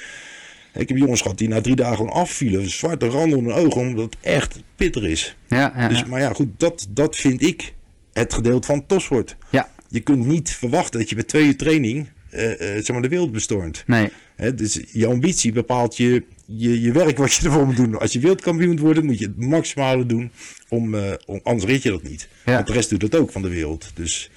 [0.74, 2.70] Ik heb jongens gehad die na drie dagen gewoon afvielen.
[2.70, 5.36] Zwarte randen onder hun ogen, omdat het echt pittig is.
[5.48, 7.72] Ja, ja, dus, maar ja, goed, dat, dat vind ik
[8.12, 9.36] het gedeelte van topsport.
[9.50, 9.70] Ja.
[9.88, 13.08] Je kunt niet verwachten dat je bij twee uur training uh, uh, zeg maar de
[13.08, 13.82] wereld bestormt.
[13.86, 14.08] Nee.
[14.36, 17.98] He, dus je ambitie bepaalt je, je, je werk wat je ervoor moet doen.
[17.98, 20.30] Als je wereldkampioen moet worden, moet je het maximale doen.
[20.68, 22.28] Om, uh, om, anders red je dat niet.
[22.44, 22.54] Ja.
[22.54, 23.90] Want de rest doet dat ook van de wereld.
[23.94, 24.30] Dus,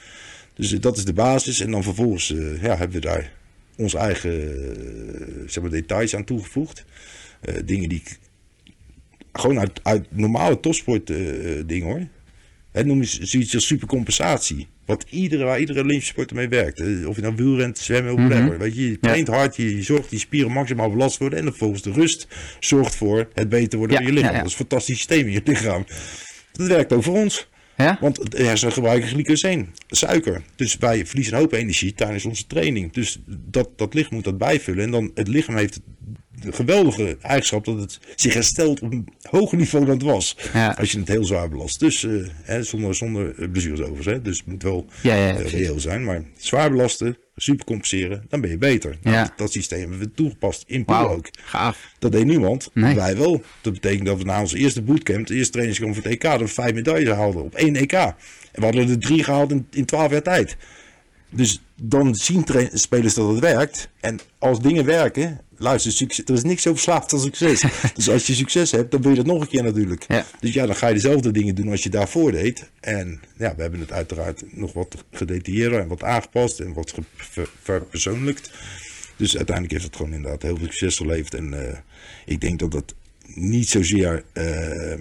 [0.53, 1.59] dus dat is de basis.
[1.59, 2.27] En dan vervolgens
[2.61, 3.31] ja, hebben we daar
[3.77, 4.31] onze eigen
[5.47, 6.85] zeg maar, details aan toegevoegd.
[7.65, 8.03] dingen die
[9.31, 11.07] gewoon uit, uit normale topsport
[11.65, 12.07] dingen hoor.
[12.73, 14.67] Het noem je zoiets als supercompensatie.
[14.85, 17.05] Wat iedere, waar iedere Olympische sporter mee werkt.
[17.05, 18.57] Of je nou wielrent, zwemmen of whatever.
[18.57, 21.39] Weet je, je traint hard, je, zorgt dat die spieren maximaal belast worden.
[21.39, 22.27] En dan volgens de rust
[22.59, 24.35] zorgt voor het beter worden van je lichaam.
[24.35, 25.85] Dat is een fantastisch systeem in je lichaam.
[26.51, 27.47] Dat werkt ook voor ons.
[27.77, 27.97] Ja?
[28.01, 30.41] Want de hersenen gebruiken glycoseen, suiker.
[30.55, 32.91] Dus wij verliezen een hoop energie tijdens onze training.
[32.91, 34.83] Dus dat, dat lichaam moet dat bijvullen.
[34.83, 35.79] En dan het lichaam heeft
[36.39, 40.37] de geweldige eigenschap dat het zich herstelt op een hoger niveau dan het was.
[40.53, 40.75] Ja.
[40.79, 41.79] Als je het heel zwaar belast.
[41.79, 42.11] Dus eh,
[42.43, 44.05] hè, zonder, zonder blessures overigens.
[44.05, 44.21] Hè.
[44.21, 46.03] Dus het moet wel Ja, ja, eh, reëel zijn.
[46.03, 48.97] Maar zwaar belasten, super compenseren, dan ben je beter.
[49.01, 51.27] Nou, dat, dat systeem hebben we toegepast in Wauw, ook.
[51.31, 51.93] gaaf.
[51.99, 52.69] Dat deed niemand.
[52.73, 52.95] Nee.
[52.95, 53.41] Wij wel.
[53.61, 56.39] Dat betekent dat we na onze eerste bootcamp, de eerste trainingskamp voor het EK, dat
[56.39, 57.93] we vijf medailles haalden op één EK.
[57.93, 58.15] En
[58.51, 60.57] we hadden er drie gehaald in, in twaalf jaar tijd.
[61.29, 63.89] Dus dan zien spelers dat het werkt.
[63.99, 67.63] En als dingen werken, luister, succes, er is niks zo verslaafd als succes.
[67.95, 70.05] dus als je succes hebt, dan wil je dat nog een keer natuurlijk.
[70.07, 70.25] Ja.
[70.39, 72.69] Dus ja, dan ga je dezelfde dingen doen als je daarvoor deed.
[72.79, 76.93] En ja, we hebben het uiteraard nog wat gedetailleerder en wat aangepast en wat
[77.61, 78.51] verpersoonlijkt.
[79.15, 81.33] Dus uiteindelijk heeft het gewoon inderdaad heel veel succes geleverd.
[81.33, 81.77] En eh,
[82.25, 82.93] ik denk dat dat
[83.25, 84.99] niet zozeer eh,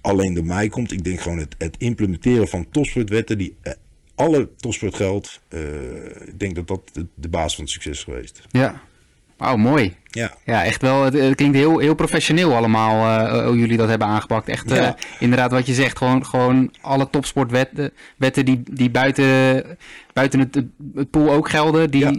[0.00, 0.92] alleen door mij komt.
[0.92, 3.72] Ik denk gewoon het, het implementeren van topsportwetten die eh,
[4.14, 5.40] alle topsport geldt.
[6.26, 8.42] ik denk dat dat de, de basis van het succes is geweest.
[8.50, 8.82] Ja.
[9.44, 9.92] Wauw, mooi.
[10.14, 11.04] Ja, Ja, echt wel.
[11.04, 14.48] Het, het klinkt heel, heel professioneel allemaal eh, hoe jullie dat hebben aangepakt.
[14.48, 19.64] Echt, eh, inderdaad, wat je zegt, gewoon, gewoon alle topsportwetten wetten die, die buiten,
[20.12, 20.54] buiten het,
[20.94, 22.10] het, pool ook gelden, die Ja.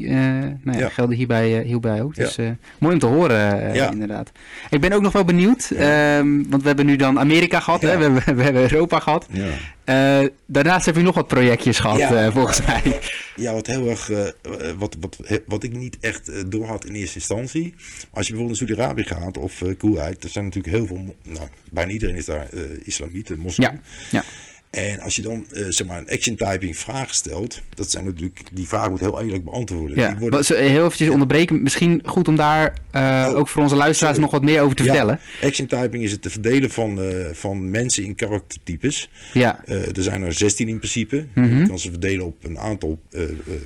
[0.44, 2.16] eh, nou ja, gelden hierbij, eh, hierbij ook.
[2.16, 2.46] Dus eh,
[2.80, 4.32] mooi om te horen, eh, inderdaad.
[4.70, 7.98] Ik ben ook nog wel benieuwd, ehm, want we hebben nu dan Amerika gehad, hè?
[7.98, 9.28] We, hebben, we hebben Europa gehad.
[9.32, 9.46] ja.
[9.86, 13.00] Eh, daarnaast heb je nog wat projectjes gehad, eh, volgens mij.
[13.36, 14.24] Ja, wat heel erg, eh,
[14.78, 17.74] wat, wat, wat ik niet echt eh, doorhad in eerste instantie.
[18.12, 21.48] Als je bijvoorbeeld naar Saudi-Arabië gaat of eh Kuwait, er zijn natuurlijk heel veel, nou,
[21.72, 23.72] bijna iedereen is daar eh islamieten, moslim.
[23.72, 23.80] Ja,
[24.12, 24.24] ja.
[24.70, 28.40] En als je dan eh, zeg maar een action typing vragen stelt, dat zijn natuurlijk,
[28.54, 29.98] die vraag moet heel eerlijk beantwoorden.
[29.98, 31.64] Ja, Die worden- Wat- heel eventjes onderbreken.
[31.64, 34.32] Misschien goed om daar Oh, ook voor onze luisteraars sorry.
[34.32, 35.20] nog wat meer over te Ja, vertellen.
[35.42, 37.00] Action typing is het te verdelen van,
[37.34, 39.10] van mensen in karaktertypes.
[39.34, 41.26] Ja, er zijn er 16 in principe.
[41.34, 41.58] Mhm.
[41.62, 43.00] Je kan ze verdelen op een aantal,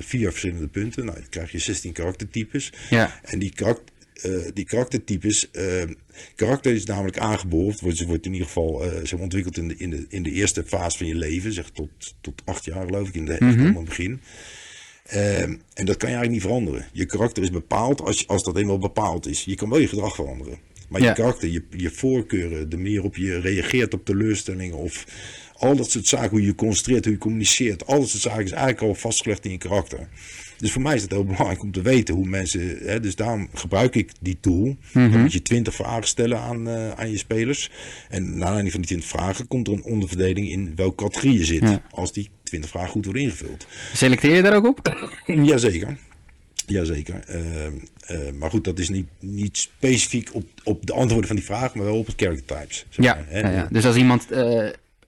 [0.00, 1.04] vier verschillende punten.
[1.04, 2.72] Nou, dan krijg je 16 karaktertypes.
[2.90, 3.82] ja, En die, karak-
[4.22, 5.82] eh, die karaktertypes, eh,
[6.34, 9.90] karakter is namelijk aangeboord, wordt, wordt in ieder geval zeg maar, ontwikkeld in de, in,
[9.90, 13.14] de, in de eerste fase van je leven, zeg tot, tot acht jaar geloof ik,
[13.14, 14.20] in de helemaal het begin.
[15.06, 16.86] Ehm, en dat kan je eigenlijk niet veranderen.
[16.92, 19.44] Je karakter is bepaald als, als dat eenmaal bepaald is.
[19.44, 20.58] Je kan wel je gedrag veranderen.
[20.88, 21.08] Maar Ja.
[21.08, 25.06] je karakter, je, je voorkeuren, de manier op je reageert op teleurstellingen of
[25.56, 28.50] al dat soort zaken, hoe je concentreert, hoe je communiceert, al dat soort zaken is
[28.50, 30.08] eigenlijk al vastgelegd in je karakter.
[30.60, 32.78] Dus voor mij is het heel belangrijk om te weten hoe mensen.
[32.84, 34.76] Hè, dus daarom gebruik ik die tool.
[34.92, 37.70] Dan moet je 20 vragen stellen aan, eh, aan je spelers.
[38.08, 41.44] En na aanleiding van die 20 vragen komt er een onderverdeling in welke categorie je
[41.44, 41.60] zit.
[41.60, 41.82] Ja.
[41.90, 43.66] Als die 20 vragen goed worden ingevuld.
[43.92, 45.08] selecteer je daar ook op?
[45.50, 45.96] Jazeker.
[46.66, 47.24] Jazeker.
[47.26, 47.72] Ehm
[48.10, 51.74] eh, maar goed, dat is niet, niet specifiek op, op de antwoorden van die vraag,
[51.74, 52.86] maar wel op het character types.
[52.88, 53.68] zeg Ja, maar, ja, ja.
[53.70, 54.26] dus als iemand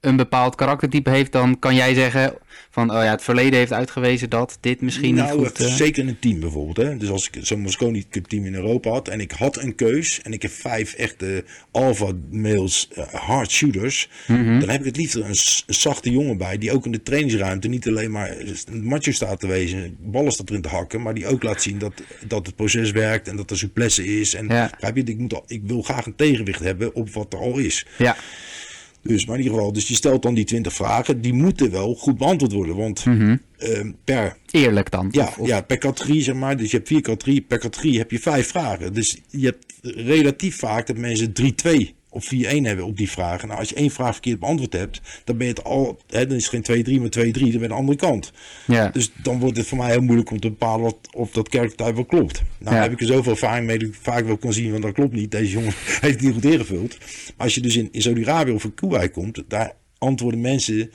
[0.03, 2.33] een bepaald karaktertype heeft, dan kan jij zeggen
[2.69, 5.59] van, oh ja, het verleden heeft uitgewezen dat dit misschien nou, niet goed...
[5.59, 6.77] eh, zeker in een team bijvoorbeeld.
[6.87, 6.97] Hè?
[6.97, 10.21] Dus als ik zo'n Mosconi Cup team in Europa had en ik had een keus
[10.21, 14.59] en ik heb vijf echte alpha males, eh, hard shooters, Mhm.
[14.59, 15.35] dan heb ik het liefst een,
[15.75, 18.35] zachte jongen bij die ook in de trainingsruimte niet alleen maar
[18.71, 21.77] een macho staat te wezen, ballen staat erin te hakken, maar die ook laat zien
[21.79, 21.93] dat,
[22.27, 24.33] dat het proces werkt en dat er souplesse is.
[24.33, 24.69] En Ja.
[24.71, 27.57] begrijp je, ik, moet al, ik wil graag een tegenwicht hebben op wat er al
[27.57, 27.85] is.
[27.97, 28.15] ja,
[29.03, 31.95] Dus, maar in ieder geval, dus je stelt dan die 20 vragen, die moeten wel
[31.95, 33.35] goed beantwoord worden, want Mhm.
[33.57, 35.07] ehm, per eerlijk dan.
[35.11, 36.57] ja, Of- of- ja, per categorie zeg maar.
[36.57, 37.45] Dus je hebt vier categorieën.
[37.47, 38.93] Per categorie heb je vijf vragen.
[38.93, 43.47] Dus je hebt relatief vaak dat mensen 3-2 of 4-1 hebben op die vragen.
[43.47, 45.97] Nou, als je één vraag verkeerd beantwoord hebt, dan ben je het al.
[46.09, 47.31] Hè, dan is het geen 2-3, maar 2-3.
[47.31, 48.31] Dan ben je de andere kant.
[48.67, 48.89] ja.
[48.89, 51.93] Dus dan wordt het voor mij heel moeilijk om te bepalen wat, of dat character
[51.95, 52.41] wel klopt.
[52.57, 52.81] Nou Ja.
[52.81, 55.13] heb ik er zoveel ervaring mee dat ik vaak wel kan zien, want dat klopt
[55.13, 55.31] niet.
[55.31, 56.97] Deze jongen heeft niet goed ingevuld.
[56.99, 60.91] Maar als je dus in, in Saudi-Arabië of in Kuwait komt, daar antwoorden mensen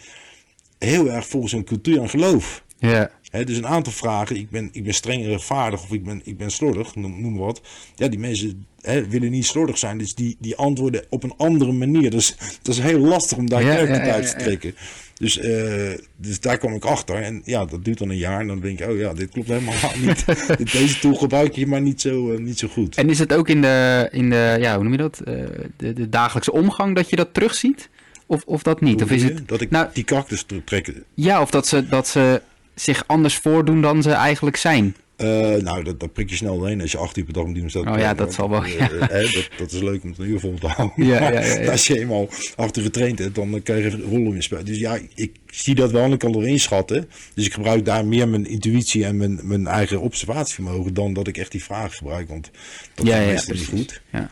[0.79, 2.65] heel erg volgens hun cultuur en geloof.
[2.79, 3.11] ja.
[3.31, 6.51] Dus een aantal vragen, ik ben, ik ben streng rechtvaardig of ik ben, ik ben
[6.51, 7.61] slordig, noem, noem maar wat.
[7.95, 8.67] Ja, die mensen
[9.09, 12.11] willen niet slordig zijn, dus die, die antwoorden op een andere manier.
[12.11, 13.77] Dus dat is heel lastig om daar Ja,
[14.13, 14.75] uit te trekken.
[15.15, 17.23] Dus, eh, dus daar kwam ik achter.
[17.23, 18.41] En ja, dat duurt dan een jaar.
[18.41, 19.75] En dan denk ik, oh ja, dit klopt helemaal
[20.07, 20.25] niet.
[20.73, 22.97] Deze tool gebruik je maar niet zo, eh, niet zo goed.
[22.97, 25.35] En is het ook in de, in de ja, hoe noem je dat, Eh,
[25.77, 27.89] de, de dagelijkse omgang dat je dat terugziet?
[28.27, 29.03] Of, of dat niet?
[29.03, 31.05] Of is het, dat ik nou- die karakters trekken.
[31.15, 32.43] ja, of dat ze, dat ze
[32.81, 34.97] zich anders voordoen dan ze eigenlijk zijn?
[35.17, 37.71] Eh, nou, dat, dat prik je snel doorheen als je acht uur per dag staat.
[37.71, 38.17] te Oh ja, trainen.
[38.17, 38.91] dat zal wel, Eh, ja.
[38.91, 41.07] eh, hè, dat, dat is leuk om het uur vol te houden.
[41.07, 41.71] Ja, ja.
[41.71, 44.65] Als je eenmaal acht uur getraind hebt, dan kan je geen rol in spelen.
[44.65, 47.09] Dus ja, ik zie dat wel en ik kan erin inschatten.
[47.35, 51.37] Dus ik gebruik daar meer mijn intuïtie en mijn, mijn eigen observatievermogen dan dat ik
[51.37, 52.29] echt die vraag gebruik.
[52.29, 52.51] Want
[52.95, 54.01] dat Ja, gaat ja, meestal niet goed.
[54.11, 54.29] Ehm,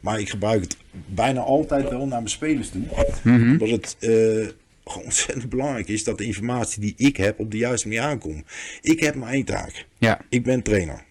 [0.00, 0.76] maar ik gebruik het
[1.06, 2.82] bijna altijd wel naar mijn spelers toe.
[3.24, 4.46] Omdat het eh,
[4.84, 8.44] gewoon ontzettend belangrijk is dat de informatie die ik heb op de juiste manier aankomt.
[8.80, 9.86] Ik heb maar één taak.
[9.98, 11.04] Ja, Ik ben trainer.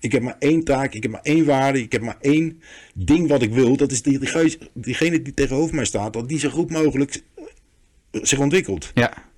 [0.00, 2.62] Ik heb maar één taak, ik heb maar één waarde, ik heb maar één
[2.94, 3.76] ding wat ik wil.
[3.76, 4.18] Dat is die,
[4.72, 7.22] diegene die tegenover mij staat, dat die zo goed mogelijk
[8.12, 8.90] zich ontwikkelt.
[8.94, 9.29] Ja,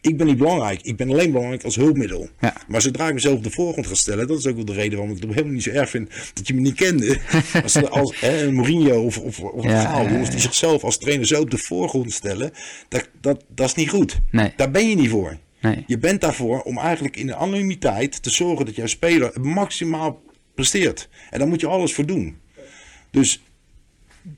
[0.00, 2.28] Ik ben niet belangrijk, ik ben alleen belangrijk als hulpmiddel.
[2.40, 2.56] Ja.
[2.68, 4.98] Maar zodra ik mezelf op de voorgrond ga stellen, dat is ook wel de reden
[4.98, 7.18] waarom ik het helemaal niet zo erg vind dat je me niet kende.
[7.62, 10.84] Als, als hè, een Mourinho of, of, of een Ja, Gaal, ja, jongens die zichzelf
[10.84, 12.52] als trainer zo op de voorgrond stellen,
[12.88, 14.18] dat, dat, dat is niet goed.
[14.30, 14.52] Nee.
[14.56, 15.36] Daar ben je niet voor.
[15.60, 15.84] nee.
[15.86, 20.22] Je bent daarvoor om eigenlijk in de anonimiteit te zorgen dat jouw speler maximaal
[20.54, 21.08] presteert.
[21.30, 22.36] En daar moet je alles voor doen.
[23.10, 23.42] Dus,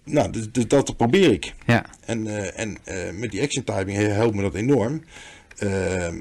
[0.04, 1.54] nou, dus, dus dat probeer ik.
[1.66, 5.02] Ja, En, eh, en eh, met die action typing he- helpt me dat enorm.
[5.58, 6.12] Eh,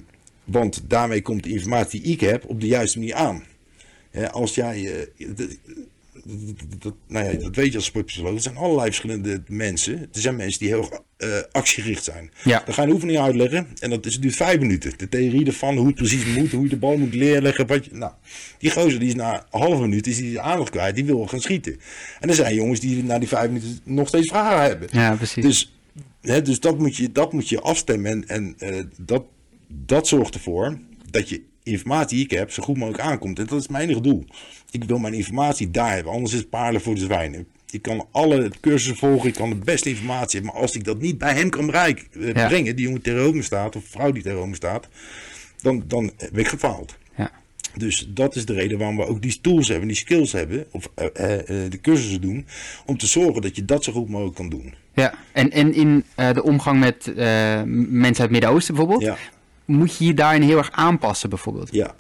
[0.43, 3.43] want daarmee komt de informatie die ik heb op de juiste manier aan.
[4.11, 5.07] Hè, als jij.
[5.17, 5.27] eh,
[6.79, 8.33] dat- nou ja, dat weet je als sportpsycholoog.
[8.35, 9.99] Er zijn allerlei verschillende mensen.
[9.99, 12.31] Er zijn mensen die heel eh, actiegericht zijn.
[12.43, 12.61] Ja.
[12.65, 14.93] Dan ga je een oefening uitleggen en dat is, duurt vijf minuten.
[14.97, 17.67] De theorie ervan, hoe het precies moet, hoe je de bal moet leerleggen.
[17.67, 18.11] Wat je, nou,
[18.57, 21.39] die gozer die is na een halve minuut is die aandacht kwijt, die wil gaan
[21.41, 21.79] schieten.
[22.19, 24.87] En er zijn jongens die na die vijf minuten nog steeds vragen hebben.
[24.91, 25.43] ja precies.
[25.43, 25.73] Dus,
[26.21, 28.11] hè, dus dat, moet je, dat moet je afstemmen.
[28.11, 29.23] En, en eh, dat,
[29.67, 30.77] dat zorgt ervoor
[31.11, 33.39] dat je informatie die ik heb zo goed mogelijk aankomt.
[33.39, 34.25] En dat is mijn enige doel.
[34.71, 37.47] Ik wil mijn informatie daar hebben, anders is het paarden voor de zwijnen.
[37.71, 40.51] Ik kan alle cursussen volgen, ik kan de beste informatie hebben.
[40.53, 42.47] Maar als ik dat niet bij hem kan bereiken, eh, Ja.
[42.47, 44.87] brengen, die jongen tegenover me staat, of vrouw die tegenover me staat,
[45.61, 46.95] dan, dan heb ik gefaald.
[47.17, 47.31] ja.
[47.75, 50.89] Dus dat is de reden waarom we ook die tools hebben, die skills hebben, of
[50.95, 52.45] eh, eh, de cursussen doen,
[52.85, 54.73] om te zorgen dat je dat zo goed mogelijk kan doen.
[54.93, 55.13] ja.
[55.33, 59.17] En, en in de omgang met mensen uit het Midden-Oosten bijvoorbeeld, Ja.
[59.65, 61.69] moet je je daarin heel erg aanpassen bijvoorbeeld?
[61.71, 61.95] Ja.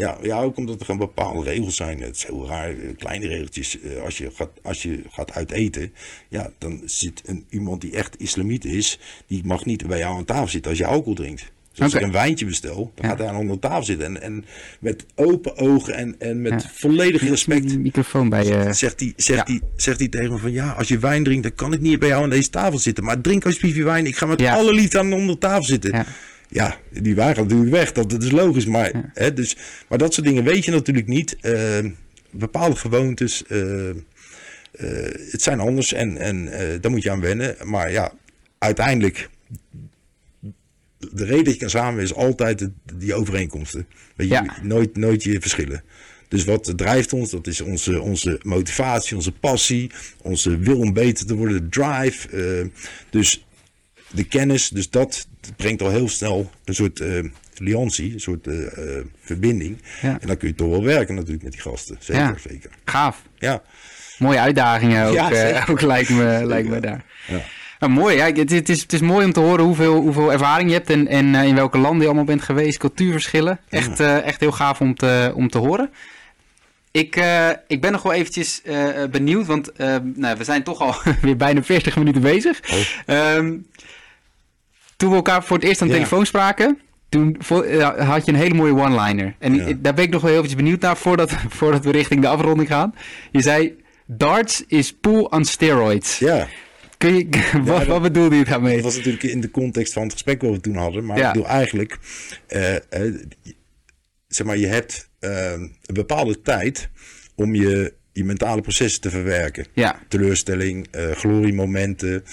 [0.00, 2.00] Ja, ja, ook omdat er gewoon bepaalde regels zijn.
[2.00, 3.80] Het is heel raar, eh, kleine regeltjes.
[3.80, 5.92] Eh, Als je gaat, als je gaat uiteten,
[6.28, 10.24] ja, dan zit een, iemand die echt islamiet is, die mag niet bij jou aan
[10.24, 11.52] tafel zitten als je alcohol drinkt.
[11.72, 13.08] Dus als ik een wijntje bestel, dan Ja.
[13.08, 14.06] gaat hij aan onder de tafel zitten.
[14.06, 14.44] En, en
[14.80, 16.70] met open ogen en, en met Ja.
[16.74, 18.72] volledig respect Die microfoon bij je.
[18.72, 19.54] zegt hij zegt Ja.
[19.54, 20.52] hij zegt hij tegen me van...
[20.52, 23.04] Ja, als je wijn drinkt, dan kan ik niet bij jou aan deze tafel zitten.
[23.04, 24.06] Maar drink alsjeblieft je wijn.
[24.06, 26.06] Ik ga met alle liefde aan onder de tafel zitten.
[26.50, 26.76] Ja.
[26.90, 27.92] Die gaat natuurlijk weg.
[27.92, 28.66] Dat, dat is logisch.
[28.66, 29.56] Maar, hè, dus,
[29.88, 31.36] maar dat soort dingen weet je natuurlijk niet.
[31.40, 31.78] Eh,
[32.30, 33.46] bepaalde gewoontes...
[33.46, 33.96] eh, eh,
[35.30, 37.56] het zijn anders en, en eh, daar moet je aan wennen.
[37.64, 38.12] Maar ja,
[38.58, 39.28] uiteindelijk...
[41.12, 43.86] De reden dat je kan samenwerken is altijd die overeenkomsten.
[44.16, 44.56] Weet je, Ja.
[44.62, 45.82] nooit, nooit je verschillen.
[46.28, 49.90] Dus wat drijft ons, dat is onze, onze motivatie, onze passie,
[50.22, 52.28] onze wil om beter te worden, de drive.
[52.60, 52.66] eh,
[53.10, 53.46] dus
[54.10, 57.24] de kennis, dus dat brengt al heel snel een soort eh
[57.62, 59.78] liantie, een soort eh, eh, verbinding.
[60.02, 60.18] Ja.
[60.20, 61.96] En dan kun je toch wel werken natuurlijk met die gasten.
[61.98, 62.34] Zeker, Ja.
[62.48, 62.70] zeker.
[62.84, 63.22] Gaaf.
[63.38, 63.62] Ja,
[64.18, 67.04] Mooie uitdagingen ook, Ja, ook lijkt, me, lijkt me daar.
[67.26, 67.40] ja.
[67.78, 68.16] Nou, mooi.
[68.16, 70.90] Ja, het, het, is, het is mooi om te horen hoeveel, hoeveel ervaring je hebt
[70.90, 73.60] en, en in welke landen je allemaal bent geweest, cultuurverschillen.
[73.68, 75.90] Echt, echt heel gaaf om te, om te horen.
[76.90, 77.22] Ik,
[77.66, 78.62] ik ben nog wel eventjes
[79.10, 79.70] benieuwd, want
[80.14, 82.60] nou, we zijn toch al weer bijna 40 minuten bezig.
[82.70, 82.78] Oh.
[83.16, 83.56] Ehm,
[85.00, 85.98] toen we elkaar voor het eerst aan de Ja.
[86.00, 86.78] telefoon spraken,
[87.08, 89.34] toen eh, had je een hele mooie one-liner.
[89.38, 89.72] En Ja.
[89.78, 92.68] daar ben ik nog wel heel eventjes benieuwd naar voordat, voordat we richting de afronding
[92.68, 92.94] gaan.
[93.32, 93.76] Je zei,
[94.06, 96.18] darts is pool on steroids.
[96.18, 96.46] ja.
[96.98, 97.28] Kun je,
[97.64, 98.74] wat, dat- wat bedoelde je daarmee?
[98.74, 101.04] Dat was natuurlijk in de context van het gesprek wat we toen hadden.
[101.04, 101.26] Maar Ja.
[101.26, 101.98] ik bedoel eigenlijk,
[102.46, 103.14] eh, eh,
[104.28, 106.88] zeg maar, je hebt eh, een bepaalde tijd
[107.34, 109.66] om je, je mentale processen te verwerken.
[109.72, 112.24] Ja, Teleurstelling, gloriemomenten.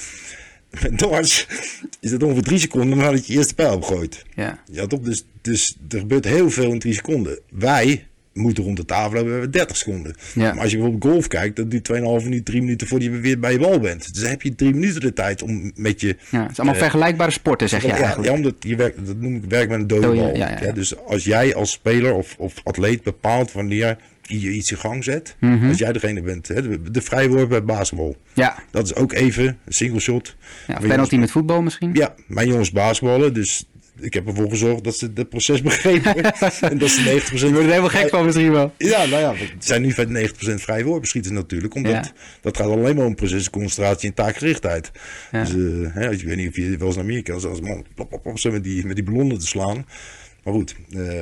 [0.82, 1.46] Met
[2.00, 4.26] is dat ongeveer drie seconden nadat je eerste pijl opgooit.
[4.36, 5.00] ja, Ja, toch?
[5.00, 7.40] Dus, dus er gebeurt heel veel in drie seconden.
[7.50, 8.08] Wij
[8.38, 10.16] moeten rond de tafel hebben, we hebben 30 seconden.
[10.34, 10.54] Ja.
[10.54, 13.40] Maar als je bijvoorbeeld golf kijkt, dat duurt 2,5 minuten, 3 minuten voordat je weer
[13.40, 14.14] bij je bal bent.
[14.14, 16.08] Dus dan heb je drie minuten de tijd om met je...
[16.30, 16.42] ja.
[16.42, 18.28] Het is allemaal Eh, vergelijkbare sporten, zeg je ja, eigenlijk.
[18.30, 20.36] ja, omdat je werkt, dat noem ik werk met een dode Dode, bal.
[20.36, 20.72] ja.
[20.72, 23.98] dus als jij als speler of, of atleet bepaalt wanneer
[24.28, 25.68] je iets in gang zet, Mhm.
[25.68, 28.16] als jij degene bent, hè, de, de vrijworp bij basketbal.
[28.34, 30.36] Ja, Dat is ook even een single shot.
[30.68, 31.90] ja penalty met voetbal misschien?
[31.94, 33.66] ja, mijn jongens basketballen, dus
[34.00, 36.16] ik heb ervoor gezorgd dat ze het proces begrepen.
[36.72, 37.32] en dat ze 90%...
[37.34, 38.74] Je wordt er helemaal gek van misschien wel.
[38.78, 41.76] Ja, nou ja, het zijn nu van 90% vrij voorbeschieters natuurlijk.
[41.76, 42.12] Omdat Ja.
[42.42, 44.92] dat gaat alleen maar om proces, concentratie en taakgerichtheid.
[45.32, 45.44] Ja.
[45.44, 47.86] Dus eh, hè, ik weet niet of je wel eens naar Amerika als, als man
[47.96, 49.86] plop, plop, plop, zo met die, met die ballonnen te slaan.
[50.44, 51.22] Maar goed, eh,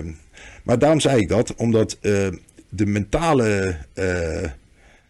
[0.63, 2.27] maar daarom zei ik dat, omdat eh,
[2.75, 4.49] de mentale, eh,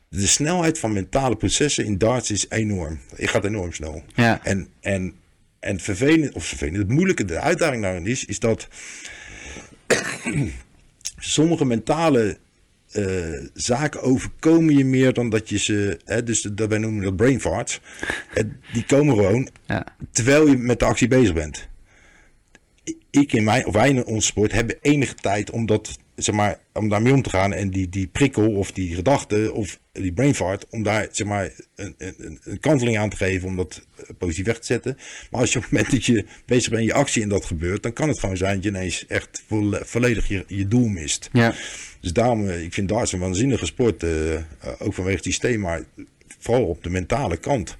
[0.09, 2.99] de snelheid van mentale processen in darts is enorm.
[3.15, 4.03] Het gaat enorm snel.
[4.15, 5.13] Ja, En, en,
[5.59, 8.67] en het vervelend, of vervelend, het moeilijke, de uitdaging daarin is, is dat
[11.17, 12.37] sommige mentale
[12.91, 17.15] eh, zaken overkomen je meer dan dat je ze, hè, dus dat wij noemen dat
[17.15, 17.79] brain farts,
[18.33, 18.43] Eh,
[18.73, 21.67] die komen gewoon ja, terwijl je met de actie bezig bent.
[23.09, 26.59] Ik in mijn, of wij in onze sport hebben enige tijd om dat zeg maar,
[26.73, 30.35] om daarmee om te gaan en die, die prikkel of die gedachte of die brain
[30.35, 34.03] fart, om daar zeg maar een, een, een kanteling aan te geven om dat eh,
[34.17, 34.97] positief weg te zetten.
[35.31, 37.45] Maar als je op het moment dat je bezig bent in je actie en dat
[37.45, 40.87] gebeurt, dan kan het gewoon zijn dat je ineens echt volle- volledig je, je doel
[40.87, 41.29] mist.
[41.33, 41.53] Ja.
[41.99, 44.09] Dus daarom, eh, ik vind darts een waanzinnige sport, eh,
[44.79, 45.81] ook vanwege het systeem, maar
[46.39, 47.77] vooral op de mentale kant.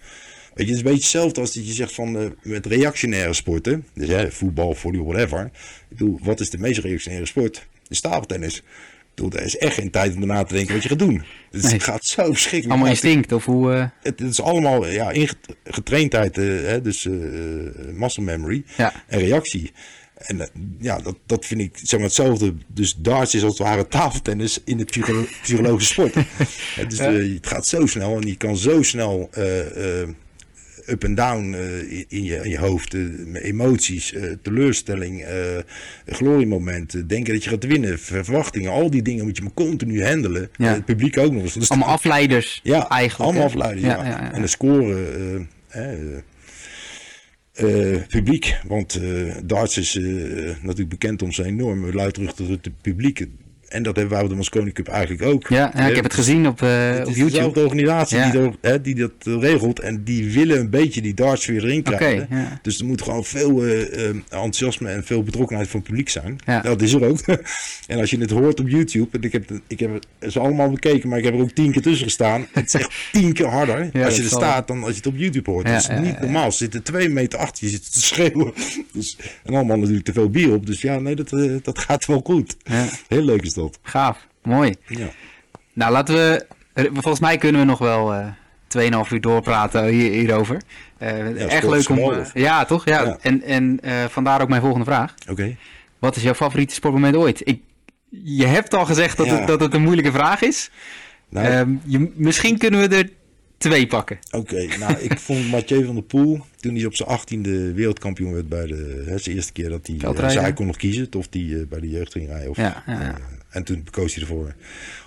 [0.53, 3.85] Weet je, het is een beetje hetzelfde als dat je zegt van met reactionaire sporten,
[3.93, 5.45] dus hè, voetbal, volley, whatever.
[5.45, 5.51] Ik
[5.97, 7.67] bedoel, wat is de meest reactionaire sport?
[7.87, 8.61] De
[9.15, 11.23] bedoel, er is echt geen tijd om erna te denken wat je gaat doen.
[11.51, 11.79] Het Nee.
[11.79, 12.69] gaat zo verschrikkelijk.
[12.69, 13.73] Allemaal instinct of hoe...
[13.73, 17.11] eh, Het, het is allemaal ja, ingetraindheid, eh, hè, dus eh,
[17.93, 19.03] muscle memory Ja.
[19.07, 19.71] en reactie.
[20.15, 22.53] En ja, dat, dat vind ik zeg maar hetzelfde.
[22.67, 26.13] Dus darts is als het ware tafeltennis in de psycholo- psychologische sport.
[26.89, 29.29] Dus het gaat zo snel en je kan zo snel
[30.85, 32.93] up en down eh, in, in je, in je hoofd.
[32.93, 33.01] eh,
[33.33, 35.25] emoties, eh, teleurstelling,
[36.05, 38.71] gloriemomenten, denken dat je gaat winnen, verwachtingen.
[38.71, 40.49] Al die dingen moet je maar continu handelen.
[40.57, 40.73] Ja.
[40.73, 41.53] Het publiek ook nog eens.
[41.53, 43.31] Dus allemaal afleiders ja, eigenlijk.
[43.31, 43.53] allemaal hè?
[43.53, 43.83] afleiden.
[43.83, 44.33] Ja, Ja, ja, ja.
[44.33, 45.49] En de scoren,
[48.07, 48.55] publiek.
[48.67, 49.93] Want eh, darts is
[50.61, 53.25] natuurlijk bekend om zijn enorme luidruchtige publiek.
[53.67, 55.47] En dat hebben wij op de Moscone Cup eigenlijk ook.
[55.47, 57.31] Ja, ja, ik heb het gezien op, eh, Het op is YouTube.
[57.31, 58.31] dezelfde organisatie Ja.
[58.31, 59.79] die, hè, die dat regelt.
[59.79, 62.27] En die willen een beetje die darts weer erin krijgen.
[62.29, 62.59] ja.
[62.61, 66.37] Dus er moet gewoon veel eh, eh, enthousiasme en veel betrokkenheid van het publiek zijn.
[66.45, 66.61] Ja.
[66.61, 67.19] Dat is er ook.
[67.87, 69.07] en als je het hoort op YouTube.
[69.11, 71.71] En ik heb, ik heb het ze allemaal bekeken, maar ik heb er ook tien
[71.71, 72.47] keer tussen gestaan.
[72.53, 75.17] Het is echt tien keer harder als je er staat dan als je het op
[75.17, 75.65] YouTube hoort.
[75.65, 76.51] Dat is niet normaal.
[76.51, 78.53] Ze zitten twee meter achter je zitten te schreeuwen.
[78.93, 80.65] Dus, en allemaal natuurlijk te veel bier op.
[80.65, 81.29] Dus ja, nee, dat,
[81.63, 82.57] dat gaat wel goed.
[83.07, 83.79] Heel leuk is dat.
[83.81, 84.73] Gaaf, mooi.
[84.87, 85.07] Ja.
[85.73, 86.45] Nou, laten we...
[86.93, 88.27] Volgens mij kunnen we nog wel eh
[89.07, 90.61] 2,5 uur doorpraten hier, hierover.
[90.97, 92.11] Eh sport leuk om...
[92.11, 92.85] eh, ja, toch?
[92.85, 93.03] Ja.
[93.03, 93.17] Ja.
[93.21, 95.13] En, en eh, vandaar ook mijn volgende vraag.
[95.29, 95.55] Oké.
[95.99, 97.41] Wat is jouw favoriete sportmoment ooit?
[97.43, 97.61] Ik,
[98.09, 99.37] je hebt al gezegd dat, Ja.
[99.37, 100.71] het, dat het een moeilijke vraag is.
[101.29, 103.09] Nou, Ehm, je, misschien kunnen we er
[103.57, 104.19] twee pakken.
[104.31, 108.49] Oké, nou ik vond Mathieu van der Poel, toen hij op zijn achttiende wereldkampioen werd
[108.49, 109.95] bij de, hè, zijn eerste keer dat hij,
[110.35, 112.49] uh, hij kon nog kiezen of hij eh, bij de jeugd ging rijden.
[112.49, 112.99] Of, Ja, ja, ja.
[113.01, 113.15] eh,
[113.55, 114.55] en toen koos hij ervoor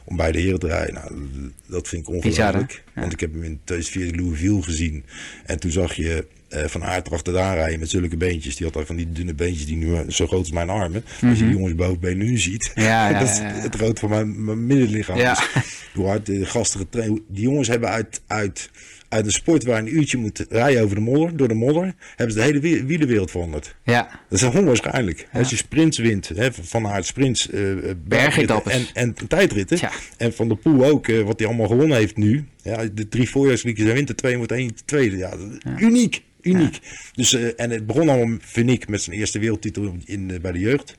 [0.05, 0.95] om bij de heren te rijden.
[0.95, 1.29] Nou,
[1.67, 2.85] dat vind ik ongelooflijk.
[2.95, 5.05] Want ik heb hem in 2014 Louisville gezien.
[5.45, 8.57] En toen zag je eh, Van Aert erachteraan rijden met zulke beentjes.
[8.57, 11.05] Die had daar van die dunne beentjes die nu eh, zo groot als mijn armen.
[11.23, 12.73] Als je die jongens bovenbenen nu ziet.
[12.75, 12.87] Mhm.
[12.87, 15.19] Ja, ja, dat is het groot van mijn, mijn middenlichaam.
[15.19, 15.35] Ja.
[15.35, 17.21] Dus hoe hard de gasten getraind.
[17.29, 18.71] Die jongens hebben uit, uit,
[19.09, 22.35] uit een sport waar een uurtje moet rijden over de modder, door de modder, hebben
[22.35, 23.77] ze de hele wie- wielerwereld veranderd.
[23.85, 25.29] Ja, Dat is onwaarschijnlijk.
[25.33, 28.73] Als je sprints wint, hè, van Aert sprints, eh, eh, Bergetappes.
[28.73, 28.87] en,
[29.19, 29.77] en tijdritten.
[29.77, 29.91] Tja.
[30.17, 32.45] En Van der Poel ook, eh, wat hij allemaal gewonnen heeft nu.
[32.63, 35.17] Ja, de drie voorjaarsliedjes en winter twee wordt één tweede.
[35.17, 35.33] Ja,
[35.79, 36.23] uniek.
[36.43, 36.79] Uniek.
[37.13, 40.97] Dus, en het begon allemaal, vind ik, met zijn eerste wereldtitel in, bij de jeugd.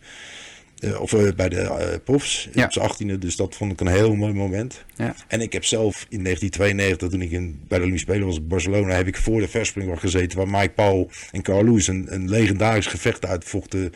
[0.79, 2.65] Eh, of eh, bij de eh, profs Ja.
[2.65, 3.17] op zijn achttiende.
[3.17, 4.83] Dus dat vond ik een heel mooi moment.
[4.95, 5.15] ja.
[5.27, 8.47] En ik heb zelf in 1992, toen ik in, bij de Olympische Spelen was in
[8.47, 12.29] Barcelona, heb ik voor de verspringwacht gezeten waar Mike Paul en Carl Lewis een, een
[12.29, 13.93] legendarisch gevecht uitvochten.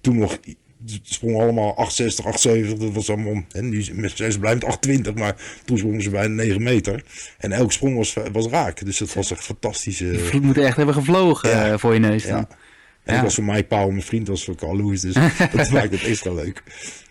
[0.00, 0.38] Toen nog
[1.02, 5.36] sprongen allemaal 860, 870, dat was allemaal, en nu zijn ze blij met 820, maar
[5.64, 7.04] toen sprongen ze bijna 9 meter.
[7.38, 9.98] En elke sprong was, was raak, dus dat was echt fantastisch.
[9.98, 11.78] Je moet echt hebben gevlogen Ja.
[11.78, 12.36] voor je neus dan.
[12.36, 12.48] ja.
[13.04, 15.14] En ik was voor Mike Paul, mijn vriend was voor Carl Lewis, dus
[15.56, 16.62] dat maakt het extra leuk.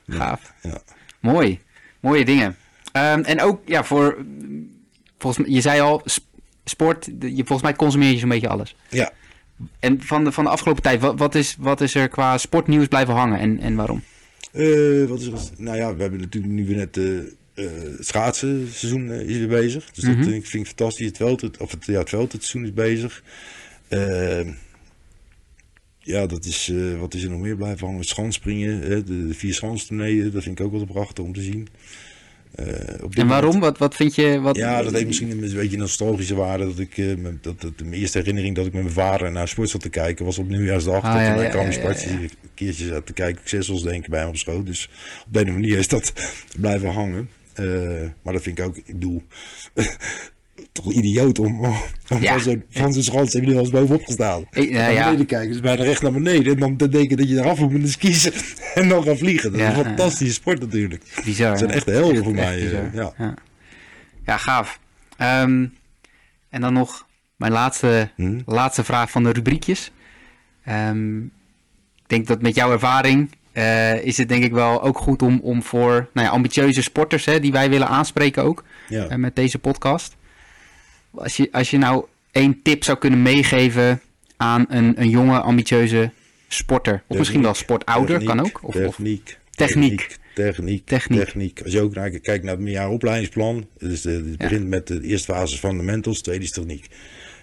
[0.08, 0.54] Gaaf.
[0.62, 0.82] Ja.
[1.20, 1.60] Mooi.
[2.00, 2.56] Mooie dingen.
[2.92, 4.26] Ehm, en ook, ja, voor...
[5.18, 6.26] Volgens mij, je zei al, sp-
[6.66, 8.76] sport, je, volgens mij consumeer je zo'n beetje alles.
[8.90, 9.12] ja.
[9.80, 12.88] En van de, van de afgelopen tijd, wat, wat, is, wat is er qua sportnieuws
[12.88, 14.04] blijven hangen en, en waarom?
[14.52, 15.34] Eh, wat is er?
[15.58, 17.04] Nou ja, we hebben natuurlijk nu weer net eh
[17.54, 19.92] het schaatsenseizoen eh, is weer bezig.
[19.92, 20.16] Dus Mhm.
[20.16, 21.06] dat vind ik, vind ik fantastisch.
[21.08, 23.24] Het veld, het, of het, ja, het veld, het seizoen is bezig.
[26.04, 28.00] Ja, dat is, eh, wat is er nog meer blijven hangen?
[28.00, 31.42] Het Schanspringen, hè, de, de vier schanstoernooien, dat vind ik ook wel prachtig om te
[31.42, 31.68] zien.
[32.56, 33.54] Eh, op En waarom?
[33.54, 34.40] moment- Wat, wat vind je...
[34.40, 36.66] Wat, ja, dat heeft misschien een beetje nostalgische waarde.
[36.66, 39.70] Dat ik, met- dat, dat, mijn eerste herinnering dat ik met mijn vader naar sport
[39.70, 41.04] zat te kijken was op nieuwjaarsdag.
[41.04, 43.42] Ah, dat ja, ik ja, Krams ja, ja, een keertje zat te kijken.
[43.46, 44.66] Succesvols denk ik bij hem op schoot.
[44.66, 44.90] Dus
[45.28, 46.14] op deze manier is dat
[46.60, 47.30] blijven hangen.
[48.24, 49.24] Maar dat vind ik ook, ik bedoel,
[50.72, 52.32] toch idioot om, om Ja.
[52.32, 54.46] van zo'n van zo'n schans heb je wel eens bovenop gestaan.
[54.52, 56.54] Ik- nou naar beneden kijken, dus bijna recht naar beneden.
[56.54, 58.30] En dan te denken dat je eraf moet met de skis
[58.74, 59.52] en dan gaan vliegen.
[59.52, 61.04] Dat is een fantastische sport natuurlijk.
[61.26, 61.50] Bizar.
[61.50, 62.58] Dat zijn echt de helden voor Echt mij.
[62.58, 63.14] eh, bizar.
[63.18, 63.36] ja.
[64.26, 64.38] ja.
[64.38, 64.80] Gaaf.
[65.18, 65.66] Ehm,
[66.50, 68.40] en dan nog mijn laatste, Hm?
[68.46, 69.92] laatste vraag van de rubriekjes.
[70.66, 71.18] Ehm,
[71.96, 75.40] ik denk dat met jouw ervaring eh, is het denk ik wel ook goed om,
[75.44, 79.08] om voor nou ja, ambitieuze sporters, hè, die wij willen aanspreken ook, Ja.
[79.08, 80.16] eh, met deze podcast.
[81.12, 84.02] Als je, als je nou één tip zou kunnen meegeven
[84.38, 86.12] aan een, een jonge ambitieuze
[86.48, 88.60] sporter, of misschien wel sportouder, kan ook.
[88.64, 89.40] Of, of techniek.
[89.56, 90.20] Techniek.
[90.34, 91.62] Techniek, Techniek.
[91.64, 95.34] Als je ook naar, kijkt naar het meerjarenopleidingsplan, dus de, het begint met de eerste
[95.34, 96.88] fase fundamentals, tweede is techniek.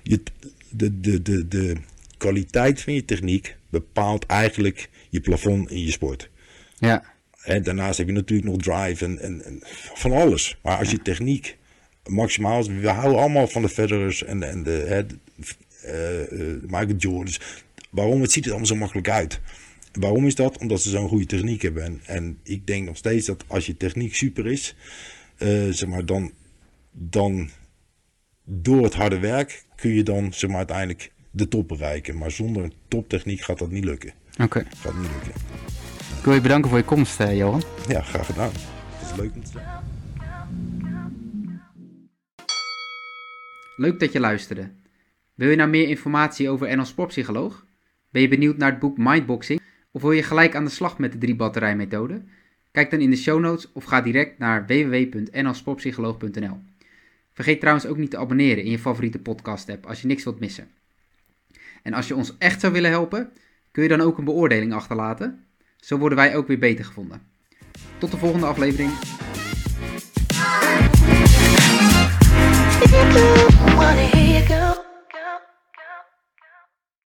[0.02, 0.22] Je,
[0.70, 1.76] de, de, de, de
[2.16, 6.30] kwaliteit van je techniek bepaalt eigenlijk je plafond in je sport.
[6.78, 7.04] Ja,
[7.42, 9.62] En daarnaast heb je natuurlijk nog drive en, en, en
[9.94, 10.58] van alles.
[10.62, 11.56] Maar als je techniek
[12.08, 15.16] maximaal we houden allemaal van de Federers en, en de, hè, de,
[15.82, 17.40] eh, eh, Michael Jordans.
[17.90, 18.20] Waarom?
[18.20, 19.40] Het ziet er allemaal zo makkelijk uit.
[19.92, 20.58] Waarom is dat?
[20.58, 21.84] Omdat ze zo'n goede techniek hebben.
[21.84, 24.76] En, en ik denk nog steeds dat als je techniek super is,
[25.36, 26.32] eh, zeg maar, dan,
[26.92, 27.50] dan
[28.44, 32.18] door het harde werk kun je dan zeg maar, uiteindelijk de top bereiken.
[32.18, 34.12] Maar zonder toptechniek gaat dat niet lukken.
[34.40, 34.64] oké.
[34.76, 35.32] Gaat niet lukken.
[36.18, 37.62] Ik wil je bedanken voor je komst, Johan.
[37.88, 38.52] Ja, graag gedaan.
[38.52, 39.87] Het is leuk om te zijn.
[43.78, 44.70] Leuk dat je luisterde.
[45.34, 47.66] Wil je nou meer informatie over NL Sportpsycholoog?
[48.10, 49.60] Ben je benieuwd naar het boek Mindboxing?
[49.90, 52.22] Of wil je gelijk aan de slag met de drie batterijmethode?
[52.70, 56.58] Kijk dan in de show notes of ga direct naar www.nlsportpsycholoog.nl.
[57.32, 60.40] Vergeet trouwens ook niet te abonneren in je favoriete podcast app als je niks wilt
[60.40, 60.68] missen.
[61.82, 63.32] En als je ons echt zou willen helpen,
[63.70, 65.44] kun je dan ook een beoordeling achterlaten.
[65.76, 67.22] Zo worden wij ook weer beter gevonden.
[67.98, 68.90] Tot de volgende aflevering.
[72.80, 74.77] Wanna hear you go